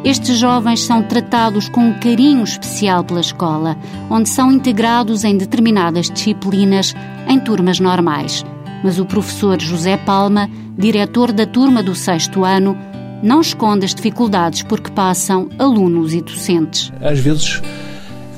Estes 0.07 0.39
jovens 0.39 0.85
são 0.85 1.03
tratados 1.03 1.69
com 1.69 1.81
um 1.81 1.99
carinho 1.99 2.45
especial 2.45 3.03
pela 3.03 3.21
escola, 3.21 3.77
onde 4.09 4.29
são 4.29 4.53
integrados 4.53 5.25
em 5.25 5.37
determinadas 5.37 6.09
disciplinas 6.09 6.95
em 7.27 7.41
turmas 7.41 7.81
normais. 7.81 8.45
Mas 8.85 9.01
o 9.01 9.05
professor 9.05 9.61
José 9.61 9.97
Palma, 9.97 10.49
diretor 10.79 11.33
da 11.33 11.45
turma 11.45 11.83
do 11.83 11.93
sexto 11.97 12.45
ano, 12.45 12.79
não 13.21 13.41
esconde 13.41 13.85
as 13.85 13.97
dificuldades 13.97 14.63
porque 14.63 14.93
passam 14.93 15.49
alunos 15.59 16.15
e 16.15 16.23
docentes. 16.23 16.93
Às 17.01 17.19
vezes, 17.19 17.61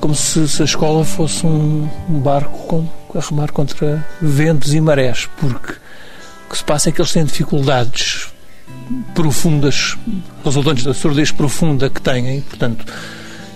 como 0.00 0.14
se, 0.14 0.62
a 0.62 0.64
escola 0.64 1.04
fosse 1.04 1.44
um, 1.44 1.86
um 2.08 2.18
barco 2.18 2.66
com, 2.66 2.86
a 3.14 3.20
remar 3.20 3.52
contra 3.52 4.02
ventos 4.22 4.72
e 4.72 4.80
marés, 4.80 5.28
porque 5.38 5.74
o 6.46 6.50
que 6.50 6.56
se 6.56 6.64
passa 6.64 6.88
é 6.88 6.92
que 6.92 6.98
eles 7.02 7.12
têm 7.12 7.26
dificuldades 7.26 8.32
profundas, 9.14 9.96
resultantes 10.44 10.84
da 10.84 10.94
surdez 10.94 11.30
profunda 11.30 11.90
que 11.90 12.00
têm, 12.00 12.40
portanto, 12.42 12.84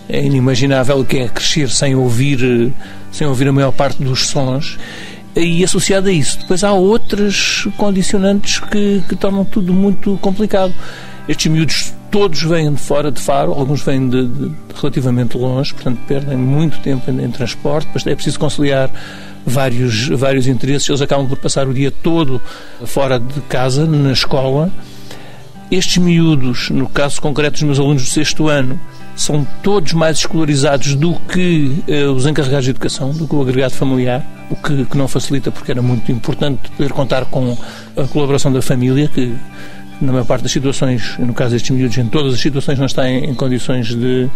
é 0.09 0.25
inimaginável 0.25 1.01
o 1.01 1.05
que 1.05 1.19
é 1.19 1.29
crescer 1.29 1.71
sem 1.71 1.95
ouvir, 1.95 2.73
sem 3.11 3.27
ouvir 3.27 3.49
a 3.49 3.53
maior 3.53 3.73
parte 3.73 4.03
dos 4.03 4.27
sons. 4.27 4.79
E 5.35 5.65
associado 5.65 6.09
a 6.09 6.13
isso, 6.13 6.41
depois 6.41 6.63
há 6.63 6.73
outras 6.73 7.67
condicionantes 7.79 8.59
que, 8.59 9.03
que 9.09 9.17
tornam 9.17 9.45
tudo 9.45 9.73
muito 9.73 10.19
complicado. 10.19 10.75
Estes 11.27 11.51
miúdos 11.51 11.95
todos 12.11 12.43
vêm 12.43 12.75
de 12.75 12.81
fora 12.81 13.11
de 13.11 13.19
Faro, 13.19 13.53
alguns 13.53 13.83
vêm 13.83 14.07
de, 14.07 14.27
de 14.27 14.53
relativamente 14.75 15.39
longe, 15.39 15.73
portanto 15.73 15.99
perdem 16.07 16.37
muito 16.37 16.79
tempo 16.81 17.11
em, 17.11 17.25
em 17.25 17.31
transporte, 17.31 17.87
depois 17.87 18.07
é 18.07 18.15
preciso 18.15 18.39
conciliar 18.39 18.91
vários, 19.47 20.09
vários 20.09 20.47
interesses, 20.47 20.87
eles 20.89 21.01
acabam 21.01 21.27
por 21.27 21.39
passar 21.39 21.67
o 21.67 21.73
dia 21.73 21.91
todo 21.91 22.41
fora 22.85 23.19
de 23.19 23.41
casa, 23.43 23.87
na 23.87 24.13
escola, 24.13 24.71
estes 25.73 25.99
miúdos, 25.99 26.71
no 26.71 26.89
caso 26.89 27.21
concreto 27.21 27.53
dos 27.53 27.63
meus 27.63 27.79
alunos 27.79 28.03
do 28.05 28.09
sexto 28.09 28.49
ano, 28.49 28.79
são 29.17 29.47
todos 29.63 29.93
mais 29.93 30.19
escolarizados 30.19 30.95
do 30.95 31.15
que 31.15 31.83
uh, 31.89 32.13
os 32.13 32.27
encarregados 32.27 32.65
de 32.65 32.71
educação, 32.71 33.11
do 33.11 33.27
que 33.27 33.35
o 33.35 33.43
agregado 33.43 33.75
familiar, 33.75 34.25
o 34.51 34.57
que, 34.57 34.85
que, 34.85 34.97
não 34.97 35.09
facilita 35.09 35.51
porque 35.51 35.71
era 35.71 35.83
muito 35.83 36.11
importante 36.11 36.71
poder 36.77 36.93
contar 36.93 37.25
com 37.27 37.57
a 37.97 38.05
colaboração 38.05 38.53
da 38.53 38.63
família, 38.63 39.09
que 39.09 39.35
na 40.01 40.13
maior 40.13 40.25
parte 40.25 40.43
das 40.43 40.53
situações, 40.53 41.17
no 41.19 41.33
caso 41.33 41.53
destes 41.53 41.71
miúdos, 41.71 41.97
em 41.97 42.07
todas 42.07 42.35
as 42.35 42.41
situações 42.41 42.79
não 42.79 42.87
está 42.87 43.09
em, 43.09 43.31
em 43.31 43.35
condições 43.35 43.89
de, 43.89 44.29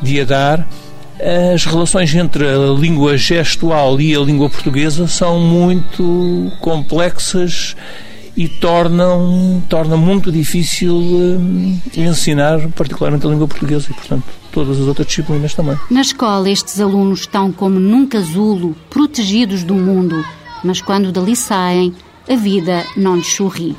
de 0.00 0.20
a 0.20 0.24
dar. 0.24 0.68
As 1.54 1.64
relações 1.66 2.14
entre 2.14 2.48
a 2.48 2.72
língua 2.78 3.16
gestual 3.16 4.00
e 4.00 4.14
a 4.14 4.20
língua 4.20 4.48
portuguesa 4.48 5.06
são 5.06 5.38
muito 5.38 6.50
complexas 6.60 7.76
e 8.36 8.48
tornam, 8.48 9.62
torna 9.68 9.96
muito 9.96 10.32
difícil 10.32 10.94
um, 10.94 11.78
ensinar, 11.96 12.68
particularmente 12.70 13.26
a 13.26 13.30
língua 13.30 13.46
portuguesa 13.46 13.88
e, 13.90 13.94
portanto, 13.94 14.24
todas 14.50 14.80
as 14.80 14.86
outras 14.86 15.06
disciplinas 15.06 15.54
também. 15.54 15.78
Na 15.90 16.00
escola, 16.00 16.48
estes 16.48 16.80
alunos 16.80 17.20
estão 17.20 17.52
como 17.52 17.78
num 17.78 18.06
casulo, 18.06 18.74
protegidos 18.88 19.62
do 19.62 19.74
mundo, 19.74 20.24
mas 20.64 20.80
quando 20.80 21.12
dali 21.12 21.36
saem, 21.36 21.94
a 22.28 22.36
vida 22.36 22.84
não 22.96 23.16
lhes 23.16 23.34
sorri. 23.34 23.76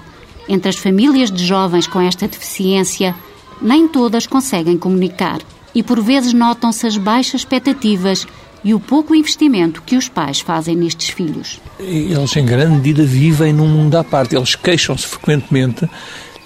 Entre 0.47 0.69
as 0.69 0.75
famílias 0.75 1.31
de 1.31 1.45
jovens 1.45 1.87
com 1.87 2.01
esta 2.01 2.27
deficiência, 2.27 3.15
nem 3.61 3.87
todas 3.87 4.27
conseguem 4.27 4.77
comunicar 4.77 5.39
e 5.73 5.81
por 5.81 6.01
vezes 6.01 6.33
notam-se 6.33 6.85
as 6.85 6.97
baixas 6.97 7.41
expectativas 7.41 8.27
e 8.63 8.73
o 8.73 8.79
pouco 8.79 9.13
investimento 9.13 9.81
que 9.81 9.95
os 9.95 10.07
pais 10.07 10.39
fazem 10.39 10.75
nestes 10.75 11.09
filhos. 11.09 11.59
Eles, 11.79 12.35
em 12.35 12.45
grande 12.45 12.75
medida, 12.75 13.03
vivem 13.03 13.51
num 13.51 13.67
mundo 13.67 13.95
à 13.95 14.03
parte. 14.03 14.35
Eles 14.35 14.55
queixam-se 14.55 15.05
frequentemente 15.05 15.89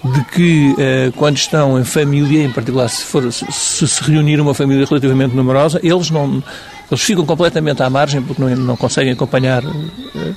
de 0.04 0.24
que, 0.26 0.74
eh, 0.78 1.12
quando 1.16 1.36
estão 1.36 1.78
em 1.78 1.84
família, 1.84 2.44
em 2.44 2.52
particular 2.52 2.88
se, 2.88 3.04
for, 3.04 3.32
se, 3.32 3.88
se 3.88 4.02
reunir 4.04 4.40
uma 4.40 4.54
família 4.54 4.86
relativamente 4.86 5.34
numerosa, 5.34 5.80
eles 5.82 6.10
não 6.10 6.42
eles 6.90 7.02
ficam 7.02 7.26
completamente 7.26 7.82
à 7.82 7.90
margem 7.90 8.22
porque 8.22 8.40
não, 8.40 8.48
não 8.56 8.76
conseguem 8.76 9.12
acompanhar 9.12 9.62
eh, 9.64 10.32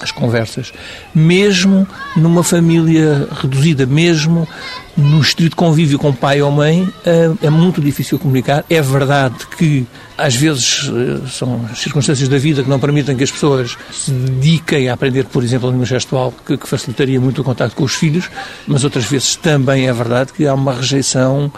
as 0.00 0.10
conversas. 0.10 0.72
Mesmo 1.14 1.86
numa 2.16 2.42
família 2.42 3.28
reduzida, 3.30 3.86
mesmo 3.86 4.48
no 4.96 5.20
estrito 5.20 5.56
convívio 5.56 5.98
com 5.98 6.12
pai 6.12 6.42
ou 6.42 6.50
mãe, 6.50 6.88
eh, 7.04 7.30
é 7.42 7.50
muito 7.50 7.80
difícil 7.80 8.18
comunicar. 8.18 8.64
É 8.68 8.80
verdade 8.82 9.46
que 9.56 9.86
às 10.18 10.34
vezes 10.34 10.90
eh, 10.90 11.26
são 11.28 11.66
circunstâncias 11.74 12.28
da 12.28 12.36
vida 12.36 12.62
que 12.62 12.68
não 12.68 12.78
permitem 12.78 13.16
que 13.16 13.24
as 13.24 13.30
pessoas 13.30 13.76
se 13.90 14.10
dediquem 14.10 14.90
a 14.90 14.94
aprender, 14.94 15.24
por 15.24 15.42
exemplo, 15.42 15.68
a 15.68 15.72
língua 15.72 15.86
gestual, 15.86 16.32
que, 16.44 16.58
facilitaria 16.66 17.20
muito 17.20 17.40
o 17.40 17.44
contato 17.44 17.74
com 17.74 17.84
os 17.84 17.94
filhos, 17.94 18.30
mas 18.66 18.84
outras 18.84 19.04
vezes 19.06 19.36
também 19.36 19.88
é 19.88 19.92
verdade 19.92 20.32
que 20.32 20.46
há 20.46 20.54
uma 20.54 20.74
rejeição 20.74 21.50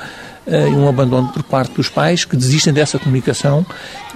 eh, 0.47 0.69
e 0.69 0.73
um 0.73 0.88
abandono 0.88 1.29
por 1.29 1.43
parte 1.43 1.75
dos 1.75 1.88
pais 1.88 2.25
que 2.25 2.37
desistem 2.37 2.73
dessa 2.73 3.00
comunicação. 3.00 3.67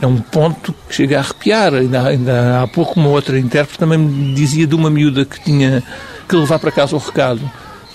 É 0.00 0.06
um 0.06 0.18
ponto 0.18 0.72
que 0.88 0.94
chega 0.94 1.16
a 1.16 1.20
arrepiar. 1.20 1.74
Ainda, 1.74 2.06
ainda 2.06 2.62
há 2.62 2.68
pouco 2.68 3.00
uma 3.00 3.08
outra 3.08 3.36
intérprete 3.36 3.80
também 3.80 3.98
me 3.98 4.32
dizia 4.32 4.66
de 4.66 4.76
uma 4.76 4.88
miúda 4.88 5.24
que 5.24 5.42
tinha 5.42 5.82
que 6.28 6.36
levar 6.36 6.60
para 6.60 6.70
casa 6.70 6.94
o 6.94 7.00
recado 7.00 7.40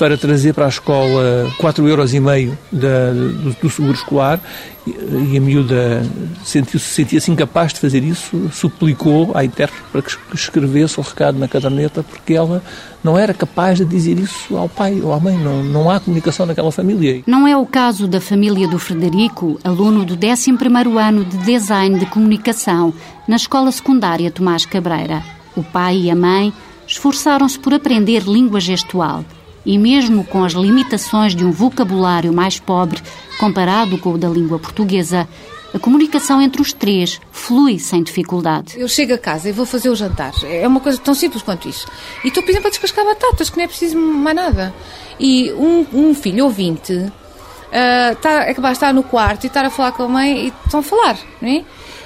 para 0.03 0.17
trazer 0.17 0.53
para 0.53 0.65
a 0.65 0.67
escola 0.67 1.49
4,5 1.57 1.87
euros 1.87 2.13
e 2.13 2.19
meio 2.19 2.57
do, 2.69 3.53
do 3.53 3.69
seguro 3.69 3.93
escolar 3.93 4.37
e 4.85 5.37
a 5.37 5.39
miúda 5.39 6.05
sentiu-se 6.43 6.87
sentia-se 6.87 7.31
incapaz 7.31 7.71
de 7.71 7.79
fazer 7.79 8.03
isso, 8.03 8.49
suplicou 8.51 9.31
à 9.33 9.45
intérprete 9.45 9.81
para 9.93 10.01
que 10.01 10.11
escrevesse 10.35 10.99
o 10.99 11.03
recado 11.03 11.39
na 11.39 11.47
caderneta 11.47 12.03
porque 12.03 12.33
ela 12.33 12.61
não 13.01 13.17
era 13.17 13.33
capaz 13.33 13.77
de 13.77 13.85
dizer 13.85 14.19
isso 14.19 14.57
ao 14.57 14.67
pai 14.67 14.99
ou 15.01 15.13
à 15.13 15.19
mãe, 15.21 15.37
não, 15.37 15.63
não 15.63 15.89
há 15.89 16.01
comunicação 16.01 16.45
naquela 16.45 16.69
família. 16.69 17.23
Não 17.25 17.47
é 17.47 17.55
o 17.55 17.65
caso 17.65 18.05
da 18.05 18.19
família 18.19 18.67
do 18.67 18.77
Frederico, 18.77 19.57
aluno 19.63 20.03
do 20.03 20.17
11º 20.17 20.99
ano 21.01 21.23
de 21.23 21.37
Design 21.37 21.97
de 21.97 22.07
Comunicação 22.07 22.93
na 23.25 23.37
Escola 23.37 23.71
Secundária 23.71 24.29
Tomás 24.29 24.65
Cabreira. 24.65 25.23
O 25.55 25.63
pai 25.63 25.95
e 25.95 26.11
a 26.11 26.15
mãe 26.15 26.51
esforçaram-se 26.85 27.57
por 27.57 27.73
aprender 27.73 28.23
língua 28.23 28.59
gestual 28.59 29.23
e, 29.65 29.77
mesmo 29.77 30.23
com 30.23 30.43
as 30.43 30.53
limitações 30.53 31.35
de 31.35 31.45
um 31.45 31.51
vocabulário 31.51 32.33
mais 32.33 32.59
pobre 32.59 33.01
comparado 33.39 33.97
com 33.97 34.13
o 34.13 34.17
da 34.17 34.27
língua 34.27 34.59
portuguesa, 34.59 35.27
a 35.73 35.79
comunicação 35.79 36.39
entre 36.39 36.61
os 36.61 36.71
três 36.71 37.19
flui 37.31 37.79
sem 37.79 38.03
dificuldade. 38.03 38.79
Eu 38.79 38.87
chego 38.87 39.13
a 39.13 39.17
casa 39.17 39.49
e 39.49 39.51
vou 39.51 39.65
fazer 39.65 39.89
o 39.89 39.95
jantar. 39.95 40.33
É 40.43 40.67
uma 40.67 40.79
coisa 40.79 40.99
tão 40.99 41.15
simples 41.15 41.41
quanto 41.41 41.67
isso. 41.67 41.87
E 42.23 42.27
estou, 42.27 42.43
por 42.43 42.51
exemplo, 42.51 42.67
a 42.67 42.69
descascar 42.69 43.03
batatas, 43.03 43.49
que 43.49 43.57
não 43.57 43.63
é 43.63 43.67
preciso 43.67 43.97
mais 43.97 44.35
nada. 44.35 44.73
E 45.19 45.51
um, 45.53 45.85
um 45.91 46.13
filho 46.13 46.45
ouvinte 46.45 46.93
uh, 46.93 48.13
está, 48.13 48.43
é 48.43 48.53
capaz 48.53 48.73
de 48.73 48.85
estar 48.85 48.93
no 48.93 49.03
quarto 49.03 49.45
e 49.45 49.47
estar 49.47 49.65
a 49.65 49.69
falar 49.71 49.93
com 49.93 50.03
a 50.03 50.07
mãe 50.07 50.45
e 50.45 50.53
estão 50.65 50.81
a 50.81 50.83
falar, 50.83 51.17
não 51.41 51.49
é? 51.49 51.63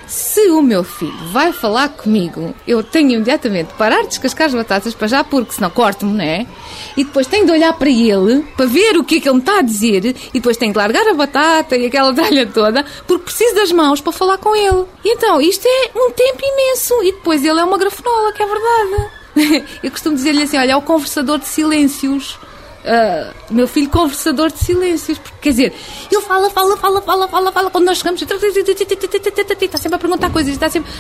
Se 0.08 0.50
o 0.52 0.62
meu 0.62 0.86
filho 0.86 1.18
vai 1.34 1.52
falar 1.52 1.90
comigo, 1.90 2.56
eu 2.66 2.82
tenho 2.82 3.12
imediatamente 3.12 3.68
de 3.68 3.74
parar 3.74 4.04
de 4.04 4.08
descascar 4.08 4.48
as 4.48 4.54
batatas 4.54 4.94
para 4.94 5.08
já, 5.08 5.22
porque 5.22 5.52
senão 5.52 5.70
corto-me, 5.70 6.14
não 6.14 6.24
é? 6.24 6.48
E 6.96 7.04
depois 7.04 7.28
tenho 7.28 7.46
de 7.46 7.52
olhar 7.52 7.74
para 7.74 7.90
ele 7.90 8.42
para 8.56 8.66
ver 8.66 8.98
o 8.98 9.04
que 9.04 9.18
é 9.18 9.20
que 9.20 9.28
ele 9.28 9.36
me 9.36 9.42
está 9.42 9.60
a 9.60 9.62
dizer 9.62 10.06
e 10.06 10.34
depois 10.34 10.56
tenho 10.56 10.72
de 10.72 10.78
largar 10.78 11.06
a 11.06 11.14
batata 11.14 11.76
e 11.76 11.88
aquela 11.88 12.14
tralha 12.14 12.48
toda 12.48 12.86
porque 13.06 13.26
preciso 13.26 13.56
das 13.56 13.72
mãos 13.74 14.00
para 14.00 14.14
falar 14.14 14.38
com 14.38 14.56
ele. 14.56 14.86
Então, 15.04 15.42
isto 15.42 15.68
é 15.68 15.92
um 15.94 16.12
tempo 16.12 16.40
imenso 16.42 16.94
e 17.04 17.12
depois 17.12 17.44
ele 17.44 17.60
é 17.60 17.64
uma 17.66 17.78
grafenola, 17.78 18.32
que 18.32 18.42
é 18.42 18.46
verdade. 18.46 19.68
Eu 19.84 19.92
costumo 19.92 20.16
dizer-lhe 20.16 20.44
assim: 20.44 20.58
olha, 20.58 20.72
é 20.72 20.76
o 20.76 20.82
conversador 20.82 21.38
de 21.38 21.48
silêncios 21.48 22.40
uh, 22.88 23.34
meu 23.53 23.67
filho 23.67 23.89
conversador 23.89 24.51
de 24.51 24.60
silêncios. 24.60 25.17
Porque, 25.17 25.38
quer 25.41 25.50
dizer, 25.50 25.74
ele 26.12 26.22
fala, 26.22 26.50
fala, 26.50 26.77
fala, 26.77 27.01
fala, 27.01 27.27
fala, 27.27 27.51
fala. 27.51 27.70
Quando 27.70 27.86
nós 27.86 27.98
chegamos, 27.98 28.22
está 28.22 29.77
sempre 29.77 29.96
a 29.96 30.00
perguntar 30.00 30.29
coisas, 30.32 30.53
está 30.53 30.70
sempre. 30.70 30.91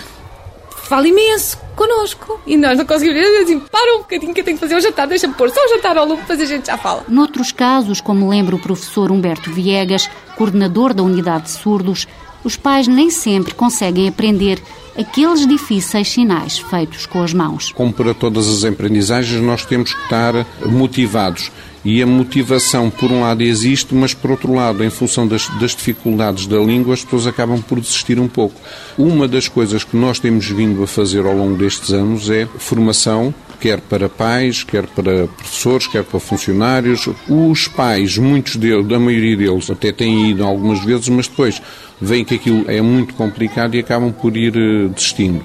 Fala 0.69 1.07
imenso 1.07 1.57
connosco. 1.75 2.39
E 2.45 2.57
nós 2.57 2.77
não 2.77 2.85
conseguimos. 2.85 3.21
Eu 3.21 3.43
assim, 3.43 3.59
para 3.59 3.95
um 3.95 3.99
bocadinho 3.99 4.33
que 4.33 4.41
eu 4.41 4.45
tenho 4.45 4.57
que 4.57 4.61
fazer 4.61 4.75
o 4.75 4.81
jantar, 4.81 5.07
deixa-me 5.07 5.33
pôr 5.33 5.49
só 5.49 5.63
o 5.63 5.69
jantar 5.69 5.97
ao 5.97 6.05
lume, 6.05 6.21
depois 6.21 6.41
a 6.41 6.45
gente 6.45 6.67
já 6.67 6.77
fala. 6.77 7.03
Noutros 7.07 7.51
casos, 7.51 8.01
como 8.01 8.29
lembra 8.29 8.55
o 8.55 8.59
professor 8.59 9.11
Humberto 9.11 9.51
Viegas, 9.51 10.09
coordenador 10.35 10.93
da 10.93 11.03
unidade 11.03 11.45
de 11.45 11.51
surdos, 11.51 12.07
os 12.43 12.55
pais 12.55 12.87
nem 12.87 13.09
sempre 13.09 13.53
conseguem 13.53 14.07
aprender 14.07 14.61
aqueles 14.97 15.45
difíceis 15.45 16.09
sinais 16.09 16.57
feitos 16.57 17.05
com 17.05 17.21
as 17.21 17.33
mãos. 17.33 17.71
Como 17.71 17.93
para 17.93 18.13
todas 18.13 18.47
as 18.47 18.63
aprendizagens, 18.63 19.41
nós 19.41 19.63
temos 19.63 19.93
que 19.93 20.01
estar 20.03 20.33
motivados. 20.65 21.51
E 21.85 22.01
a 22.01 22.07
motivação, 22.07 22.89
por 22.89 23.11
um 23.11 23.21
lado, 23.21 23.41
existe, 23.43 23.95
mas 23.95 24.13
por 24.13 24.31
outro 24.31 24.53
lado, 24.53 24.83
em 24.83 24.89
função 24.89 25.25
das, 25.27 25.47
das, 25.59 25.71
dificuldades 25.71 26.45
da 26.47 26.57
língua, 26.57 26.93
as 26.93 27.03
pessoas 27.03 27.27
acabam 27.27 27.61
por 27.61 27.79
desistir 27.79 28.19
um 28.19 28.27
pouco. 28.27 28.59
Uma 28.97 29.27
das 29.27 29.47
coisas 29.47 29.83
que 29.83 29.95
nós 29.95 30.19
temos 30.19 30.49
vindo 30.49 30.83
a 30.83 30.87
fazer 30.87 31.25
ao 31.25 31.33
longo 31.33 31.55
destes 31.55 31.93
anos 31.93 32.29
é 32.29 32.45
formação, 32.57 33.33
quer 33.59 33.81
para 33.81 34.07
pais, 34.07 34.63
quer 34.63 34.87
para 34.87 35.27
professores, 35.27 35.87
quer 35.87 36.03
para 36.03 36.19
funcionários. 36.19 37.07
Os 37.27 37.67
pais, 37.67 38.17
muitos 38.17 38.55
deles, 38.55 38.91
a 38.91 38.99
maioria 38.99 39.37
deles, 39.37 39.69
até 39.69 39.91
têm 39.91 40.31
ido 40.31 40.43
algumas 40.43 40.83
vezes, 40.83 41.09
mas 41.09 41.27
depois 41.27 41.61
veem 42.01 42.23
que 42.23 42.35
aquilo 42.35 42.69
é 42.69 42.81
muito 42.81 43.13
complicado 43.13 43.75
e 43.75 43.79
acabam 43.79 44.11
por 44.11 44.35
ir 44.37 44.55
eh, 44.55 44.87
desistindo. 44.87 45.43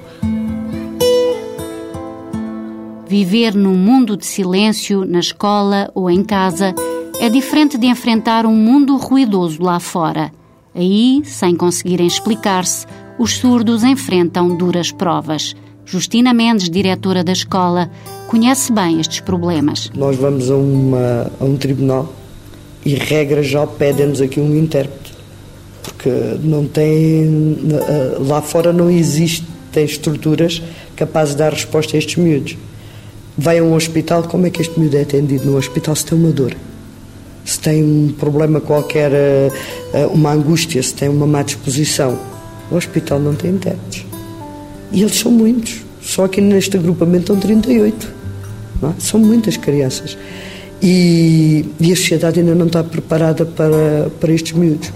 Viver 3.07 3.54
num 3.54 3.76
mundo 3.76 4.16
de 4.16 4.25
silêncio, 4.25 5.04
na 5.04 5.19
escola 5.19 5.90
ou 5.95 6.11
em 6.11 6.25
casa, 6.25 6.75
é 7.21 7.28
diferente 7.28 7.76
de 7.76 7.87
enfrentar 7.87 8.47
um 8.47 8.57
mundo 8.57 8.97
ruidoso 8.97 9.62
lá 9.62 9.78
fora. 9.78 10.33
Aí, 10.75 11.21
sem 11.25 11.54
conseguirem 11.54 12.07
explicar-se, 12.07 12.87
os 13.19 13.37
surdos 13.37 13.85
enfrentam 13.85 14.57
duras 14.57 14.90
provas. 14.90 15.54
Justina 15.84 16.32
Mendes, 16.32 16.70
diretora 16.70 17.22
da 17.22 17.32
escola, 17.32 17.90
conhece 18.26 18.72
bem 18.72 19.00
estes 19.00 19.20
problemas. 19.20 19.90
Nós 19.94 20.16
vamos 20.16 20.50
a, 20.50 20.56
uma, 20.56 21.30
a 21.40 21.44
um 21.44 21.56
tribunal 21.56 22.12
e, 22.84 22.94
regra 22.94 23.42
já, 23.42 23.66
pedem-nos 23.66 24.20
aqui 24.20 24.40
um 24.40 24.56
intérprete. 24.56 25.12
Porque 25.82 26.10
não 26.42 26.66
tem. 26.66 27.56
Lá 28.21 28.40
fora 28.40 28.73
não 28.73 28.88
existem 28.88 29.84
estruturas 29.84 30.62
capazes 30.95 31.34
de 31.34 31.38
dar 31.38 31.52
resposta 31.52 31.97
a 31.97 31.99
estes 31.99 32.16
miúdos 32.16 32.56
vai 33.36 33.58
a 33.58 33.62
um 33.62 33.75
hospital, 33.75 34.23
como 34.25 34.47
é 34.47 34.50
que 34.50 34.60
este 34.60 34.78
miúdo 34.78 34.97
é 34.97 35.02
atendido 35.02 35.47
no 35.47 35.56
hospital 35.56 35.97
se 35.97 36.06
tem 36.06 36.18
uma 36.18 36.30
dor? 36.30 36.54
Se 37.45 37.58
tem 37.58 37.82
um 37.82 38.12
problema 38.12 38.60
qualquer, 38.60 39.12
eh, 39.12 39.50
eh, 39.95 40.06
uma 40.06 40.32
angústia, 40.32 40.82
se 40.82 40.95
tem 40.95 41.08
uma 41.08 41.26
má 41.26 41.42
disposição. 41.42 42.16
O 42.71 42.76
hospital 42.76 43.18
não 43.18 43.34
tem 43.34 43.50
intérpretes. 43.50 44.11
E 44.93 45.02
eles 45.02 45.15
são 45.15 45.33
muitos. 45.33 45.81
Só 46.02 46.25
aqui 46.25 46.41
neste 46.41 46.76
agrupamento 46.76 47.33
estão 47.33 47.37
38. 47.37 48.09
É? 48.83 49.00
São 49.00 49.21
muitas 49.21 49.57
crianças. 49.57 50.17
E, 50.83 51.65
e, 51.78 51.93
a 51.93 51.97
sociedade 51.97 52.41
ainda 52.41 52.55
não 52.55 52.67
está 52.67 52.83
preparada 52.83 53.45
para, 53.45 54.11
para 54.21 54.33
estes 54.33 54.52
miúdos. 54.52 54.91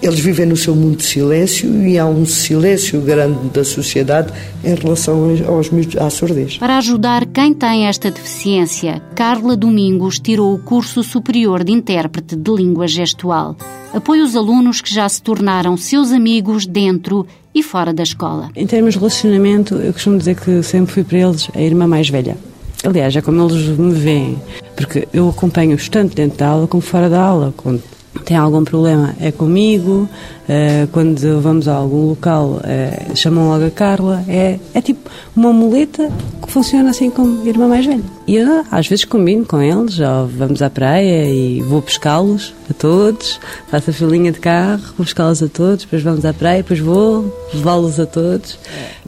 Eles 0.00 0.20
vivem 0.20 0.46
no 0.46 0.56
seu 0.56 0.76
mundo 0.76 0.98
de 0.98 1.04
silêncio 1.04 1.86
e 1.86 1.98
há 1.98 2.06
um 2.06 2.24
silêncio 2.24 3.00
grande 3.00 3.48
da 3.48 3.64
sociedade 3.64 4.32
em 4.62 4.74
relação 4.74 5.36
aos, 5.46 5.70
à 5.96 6.08
surdez. 6.08 6.56
Para 6.56 6.78
ajudar 6.78 7.26
quem 7.26 7.52
tem 7.52 7.86
esta 7.86 8.10
deficiência, 8.10 9.02
Carla 9.16 9.56
Domingos 9.56 10.20
tirou 10.20 10.54
o 10.54 10.58
curso 10.58 11.02
superior 11.02 11.64
de 11.64 11.72
intérprete 11.72 12.36
de 12.36 12.50
língua 12.52 12.86
gestual. 12.86 13.56
Apoia 13.92 14.22
os 14.22 14.36
alunos 14.36 14.80
que 14.80 14.94
já 14.94 15.08
se 15.08 15.20
tornaram 15.20 15.76
seus 15.76 16.12
amigos 16.12 16.64
dentro 16.64 17.26
e 17.52 17.62
fora 17.62 17.92
da 17.92 18.02
escola. 18.02 18.50
Em 18.54 18.66
termos 18.66 18.94
de 18.94 19.00
relacionamento, 19.00 19.74
eu 19.76 19.92
costumo 19.92 20.18
dizer 20.18 20.36
que 20.36 20.62
sempre 20.62 20.92
fui 20.92 21.02
para 21.02 21.18
eles 21.18 21.48
a 21.54 21.60
irmã 21.60 21.88
mais 21.88 22.08
velha. 22.08 22.36
Aliás, 22.84 23.16
é 23.16 23.20
como 23.20 23.42
eles 23.42 23.76
me 23.76 23.92
veem, 23.92 24.38
porque 24.76 25.08
eu 25.12 25.28
acompanho-os 25.28 25.88
tanto 25.88 26.14
dentro 26.14 26.38
da 26.38 26.48
aula 26.48 26.66
como 26.68 26.80
fora 26.80 27.10
da 27.10 27.20
aula. 27.20 27.52
Quando 27.56 27.82
tem 28.24 28.36
algum 28.36 28.64
problema 28.64 29.14
é 29.20 29.30
comigo, 29.30 30.08
uh, 30.48 30.86
quando 30.92 31.40
vamos 31.40 31.68
a 31.68 31.74
algum 31.74 32.08
local 32.08 32.60
uh, 32.60 33.16
chamam 33.16 33.48
logo 33.48 33.66
a 33.66 33.70
Carla, 33.70 34.24
é, 34.28 34.58
é 34.74 34.80
tipo 34.80 35.10
uma 35.34 35.52
muleta 35.52 36.10
que 36.44 36.50
funciona 36.50 36.90
assim 36.90 37.10
como 37.10 37.46
irmã 37.46 37.68
mais 37.68 37.86
velha. 37.86 38.17
E 38.28 38.36
eu 38.36 38.62
às 38.70 38.86
vezes 38.86 39.06
combino 39.06 39.42
com 39.46 39.62
eles, 39.62 39.98
ou 39.98 40.26
vamos 40.26 40.60
à 40.60 40.68
praia 40.68 41.24
e 41.30 41.62
vou 41.62 41.80
pescá-los 41.80 42.52
a 42.68 42.74
todos, 42.74 43.40
faço 43.70 43.88
a 43.88 43.92
filinha 43.92 44.30
de 44.30 44.38
carro, 44.38 44.82
vou 44.98 45.06
pescá-los 45.06 45.42
a 45.42 45.48
todos, 45.48 45.84
depois 45.84 46.02
vamos 46.02 46.26
à 46.26 46.34
praia, 46.34 46.58
depois 46.58 46.78
vou 46.78 47.34
levá-los 47.54 47.98
a 47.98 48.04
todos, 48.04 48.58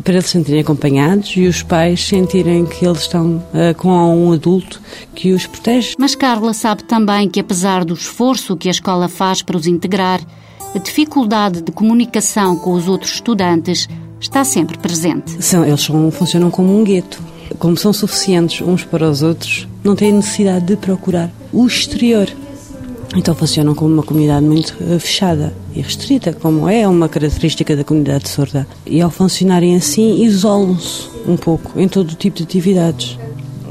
para 0.02 0.14
eles 0.14 0.24
se 0.24 0.32
sentirem 0.32 0.62
acompanhados 0.62 1.36
e 1.36 1.46
os 1.46 1.62
pais 1.62 2.02
sentirem 2.02 2.64
que 2.64 2.86
eles 2.86 3.02
estão 3.02 3.44
uh, 3.52 3.74
com 3.76 3.90
um 3.90 4.32
adulto 4.32 4.80
que 5.14 5.34
os 5.34 5.46
protege. 5.46 5.96
Mas 5.98 6.14
Carla 6.14 6.54
sabe 6.54 6.84
também 6.84 7.28
que 7.28 7.40
apesar 7.40 7.84
do 7.84 7.92
esforço 7.92 8.56
que 8.56 8.68
a 8.68 8.70
escola 8.70 9.06
faz 9.06 9.42
para 9.42 9.58
os 9.58 9.66
integrar, 9.66 10.22
a 10.74 10.78
dificuldade 10.78 11.60
de 11.60 11.70
comunicação 11.70 12.56
com 12.56 12.72
os 12.72 12.88
outros 12.88 13.12
estudantes 13.12 13.86
está 14.18 14.44
sempre 14.44 14.78
presente. 14.78 15.42
São, 15.44 15.62
eles 15.62 15.82
são, 15.82 16.10
funcionam 16.10 16.50
como 16.50 16.80
um 16.80 16.84
gueto. 16.84 17.29
Como 17.58 17.76
são 17.76 17.92
suficientes 17.92 18.66
uns 18.66 18.84
para 18.84 19.08
os 19.08 19.22
outros, 19.22 19.68
não 19.82 19.96
têm 19.96 20.12
necessidade 20.12 20.66
de 20.66 20.76
procurar 20.76 21.30
o 21.52 21.66
exterior. 21.66 22.28
Então 23.16 23.34
funcionam 23.34 23.74
como 23.74 23.92
uma 23.92 24.02
comunidade 24.04 24.46
muito 24.46 24.76
eh, 24.80 24.98
fechada 24.98 25.52
e 25.74 25.80
restrita, 25.80 26.32
como 26.32 26.68
é 26.68 26.86
uma 26.86 27.08
característica 27.08 27.74
da 27.74 27.82
comunidade 27.82 28.28
surda. 28.28 28.66
E 28.86 29.00
ao 29.00 29.10
funcionarem 29.10 29.74
assim, 29.76 30.22
isolam-se 30.22 31.08
um 31.26 31.36
pouco 31.36 31.78
em 31.78 31.88
todo 31.88 32.12
o 32.12 32.14
tipo 32.14 32.36
de 32.36 32.44
atividades. 32.44 33.18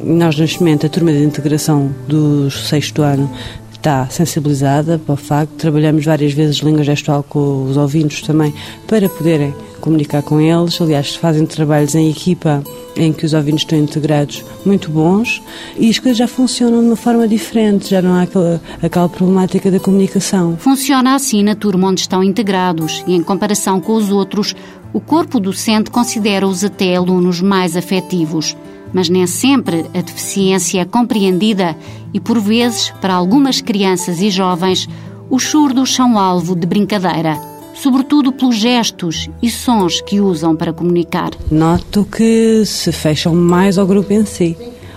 Nós, 0.03 0.37
neste 0.37 0.59
momento, 0.59 0.85
a 0.85 0.89
turma 0.89 1.11
de 1.11 1.23
integração 1.23 1.93
do 2.07 2.51
sexto 2.51 3.01
ano 3.01 3.29
está 3.73 4.07
sensibilizada 4.09 4.99
para 4.99 5.13
o 5.13 5.17
facto. 5.17 5.51
Trabalhamos 5.53 6.03
várias 6.03 6.33
vezes 6.33 6.57
língua 6.57 6.83
gestual 6.83 7.23
com 7.23 7.63
os 7.63 7.77
ouvintes 7.77 8.21
também 8.21 8.53
para 8.87 9.07
poderem 9.07 9.53
comunicar 9.79 10.21
com 10.21 10.39
eles. 10.39 10.79
Aliás, 10.79 11.15
fazem 11.15 11.45
trabalhos 11.45 11.95
em 11.95 12.09
equipa 12.09 12.63
em 12.95 13.13
que 13.13 13.25
os 13.25 13.33
ouvintes 13.33 13.63
estão 13.63 13.79
integrados 13.79 14.43
muito 14.65 14.89
bons 14.89 15.41
e 15.77 15.89
as 15.89 15.97
coisas 15.99 16.17
já 16.17 16.27
funcionam 16.27 16.81
de 16.81 16.87
uma 16.87 16.95
forma 16.95 17.27
diferente, 17.27 17.89
já 17.89 18.01
não 18.01 18.13
há 18.13 18.23
aquela, 18.23 18.61
aquela 18.81 19.09
problemática 19.09 19.71
da 19.71 19.79
comunicação. 19.79 20.57
Funciona 20.57 21.15
assim 21.15 21.43
na 21.43 21.55
turma 21.55 21.87
onde 21.87 22.01
estão 22.01 22.23
integrados 22.23 23.03
e, 23.07 23.15
em 23.15 23.23
comparação 23.23 23.79
com 23.79 23.93
os 23.93 24.11
outros, 24.11 24.55
o 24.91 24.99
corpo 24.99 25.39
docente 25.39 25.91
considera-os 25.91 26.63
até 26.63 26.95
alunos 26.95 27.41
mais 27.41 27.77
afetivos. 27.77 28.55
Mas 28.91 29.07
nem 29.07 29.27
sempre 29.27 29.85
a 29.93 30.01
deficiência 30.01 30.81
é 30.81 30.85
compreendida 30.85 31.77
e, 32.13 32.19
por 32.19 32.39
vezes, 32.39 32.91
para 32.99 33.13
algumas 33.13 33.61
crianças 33.61 34.19
e 34.19 34.31
jovens, 34.31 34.89
os 35.29 35.43
surdos 35.43 35.93
são 35.93 36.17
alvo 36.17 36.55
de 36.55 36.65
brincadeira, 36.65 37.39
sobretudo 37.81 38.31
pelos 38.31 38.55
gestos 38.55 39.29
e 39.41 39.49
sons 39.49 40.01
que 40.01 40.19
usam 40.19 40.55
para 40.55 40.73
comunicar. 40.73 41.31
Noto 41.51 42.05
que 42.05 42.63
se 42.65 42.91
fecham 42.91 43.33
mais 43.33 43.77
ao 43.77 43.87
grupo 43.87 44.11
em 44.13 44.25
si, 44.25 44.55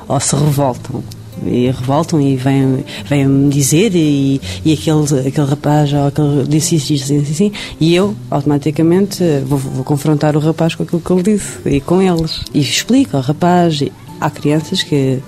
ou 0.09 0.21
se 0.21 0.35
revoltam 0.35 1.03
e 1.47 1.67
revoltam 1.67 2.21
e 2.21 2.37
vêm, 2.37 2.85
vêm 3.05 3.27
me 3.27 3.51
dizer 3.51 3.95
e, 3.95 4.41
e 4.65 4.73
aquele, 4.73 5.29
aquele 5.29 5.47
rapaz 5.47 5.93
ou 5.93 6.07
aquele 6.07 6.45
disse 6.47 6.77
isso, 6.77 6.87
disse 6.89 7.15
assim, 7.15 7.31
assim, 7.31 7.53
e 7.81 7.95
eu 7.95 8.15
automaticamente 8.31 9.25
vou, 9.45 9.59
vou, 9.59 9.85
confrontar 9.85 10.37
o 10.37 10.41
rapaz 10.41 10.75
com 10.75 10.83
aquilo 10.83 11.01
que 11.01 11.13
ele 11.13 11.23
disse 11.23 11.59
e 11.67 11.81
com 11.81 12.01
eles 12.01 12.41
e 12.55 12.61
explico 12.61 13.17
ao 13.17 13.23
rapaz 13.23 13.83
há 14.23 14.31
crianças 14.31 14.83
que 14.83 15.21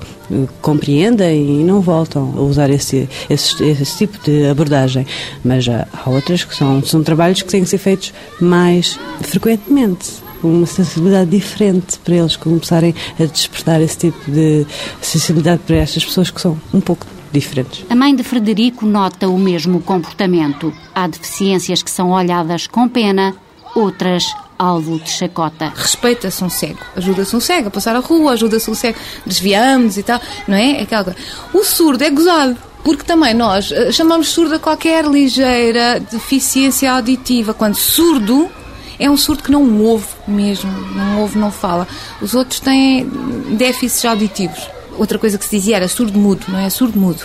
compreendem 0.62 1.60
e 1.60 1.64
não 1.64 1.80
voltam 1.80 2.32
a 2.36 2.40
usar 2.40 2.70
esse, 2.70 3.08
esse, 3.28 3.62
esse 3.62 3.98
tipo 3.98 4.18
de 4.24 4.46
abordagem. 4.46 5.06
Mas 5.44 5.66
há 5.68 5.86
outras 6.06 6.44
que 6.44 6.54
são, 6.54 6.82
são 6.82 7.02
trabalhos 7.02 7.42
que 7.42 7.48
têm 7.48 7.62
que 7.62 7.68
ser 7.68 7.78
feitos 7.78 8.12
mais 8.40 8.98
frequentemente 9.20 10.24
uma 10.42 10.66
sensibilidade 10.66 11.30
diferente 11.30 11.98
para 12.00 12.16
eles 12.16 12.36
começarem 12.36 12.94
a 13.18 13.24
despertar 13.24 13.80
esse 13.80 13.96
tipo 13.96 14.30
de 14.30 14.66
sensibilidade 15.00 15.62
para 15.66 15.76
estas 15.76 16.04
pessoas 16.04 16.30
que 16.30 16.38
são 16.38 16.60
um 16.72 16.82
pouco 16.82 17.06
diferentes. 17.32 17.84
A 17.88 17.94
mãe 17.94 18.14
de 18.14 18.22
Frederico 18.22 18.84
nota 18.84 19.26
o 19.28 19.38
mesmo 19.38 19.80
comportamento. 19.80 20.72
Há 20.94 21.06
deficiências 21.06 21.82
que 21.82 21.90
são 21.90 22.10
olhadas 22.10 22.66
com 22.66 22.86
pena, 22.88 23.34
outras 23.74 24.24
alvo 24.58 24.98
de 24.98 25.10
chacota. 25.10 25.72
Respeita-se 25.74 26.42
um 26.42 26.48
cego, 26.48 26.80
ajuda-se 26.96 27.34
um 27.36 27.40
cego 27.40 27.68
a 27.68 27.70
passar 27.70 27.96
a 27.96 28.00
rua, 28.00 28.32
ajuda-se 28.32 28.70
um 28.70 28.74
cego, 28.74 28.98
desviamos 29.24 29.96
e 29.96 30.02
tal, 30.02 30.20
não 30.46 30.56
é? 30.56 30.80
Aquela 30.82 31.04
coisa. 31.04 31.18
O 31.52 31.64
surdo 31.64 32.04
é 32.04 32.10
gozado. 32.10 32.56
Porque 32.84 33.02
também 33.02 33.32
nós 33.32 33.72
eh, 33.72 33.90
chamamos 33.90 34.28
surdo 34.28 34.56
a 34.56 34.58
qualquer 34.58 35.06
ligeira 35.06 35.98
deficiência 35.98 36.92
auditiva. 36.92 37.54
Quando 37.54 37.76
surdo 37.76 38.50
é 38.98 39.10
um 39.10 39.16
surdo 39.16 39.42
que 39.42 39.50
não 39.50 39.80
ouve 39.80 40.06
mesmo, 40.28 40.70
não 40.94 41.22
ouve, 41.22 41.38
não 41.38 41.50
fala. 41.50 41.88
Os 42.20 42.34
outros 42.34 42.60
têm 42.60 43.08
déficits 43.56 44.04
auditivos. 44.04 44.68
Outra 44.98 45.18
coisa 45.18 45.38
que 45.38 45.44
se 45.44 45.56
dizia 45.56 45.76
era 45.76 45.88
surdo-mudo, 45.88 46.44
não 46.48 46.58
é? 46.58 46.68
Surdo-mudo. 46.68 47.24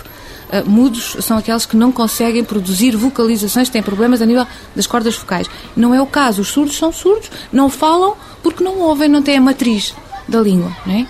Uh, 0.49 0.67
mudos 0.67 1.17
são 1.21 1.37
aqueles 1.37 1.65
que 1.65 1.77
não 1.77 1.91
conseguem 1.91 2.43
produzir 2.43 2.95
vocalizações, 2.95 3.69
têm 3.69 3.83
problemas 3.83 4.21
a 4.21 4.25
nível 4.25 4.47
das 4.75 4.87
cordas 4.87 5.15
vocais. 5.15 5.47
Não 5.75 5.93
é 5.93 6.01
o 6.01 6.07
caso. 6.07 6.41
Os 6.41 6.47
surdos 6.47 6.75
são 6.75 6.91
surdos, 6.91 7.29
não 7.53 7.69
falam 7.69 8.15
porque 8.41 8.63
não 8.63 8.79
ouvem, 8.79 9.07
não 9.07 9.21
têm 9.21 9.37
a 9.37 9.41
matriz 9.41 9.93
da 10.27 10.41
língua, 10.41 10.75
não 10.85 10.93
é? 10.93 11.07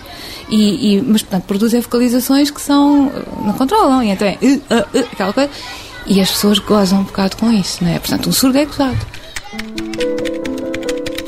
E, 0.49 0.95
e, 0.95 1.01
mas, 1.01 1.21
portanto, 1.21 1.43
produzem 1.43 1.79
vocalizações 1.79 2.49
que 2.49 2.61
são. 2.61 3.11
não 3.45 3.53
controlam, 3.53 4.03
e 4.03 4.09
então 4.09 4.27
é. 4.27 4.37
Uh, 4.41 4.55
uh, 4.57 5.07
aquela 5.11 5.31
coisa. 5.31 5.49
E 6.07 6.19
as 6.19 6.31
pessoas 6.31 6.57
gozam 6.59 7.01
um 7.01 7.03
bocado 7.03 7.37
com 7.37 7.51
isso, 7.51 7.83
não 7.83 7.91
é? 7.91 7.99
Portanto, 7.99 8.29
um 8.29 8.31
surdo 8.31 8.57
é 8.57 8.65
gozado. 8.65 8.97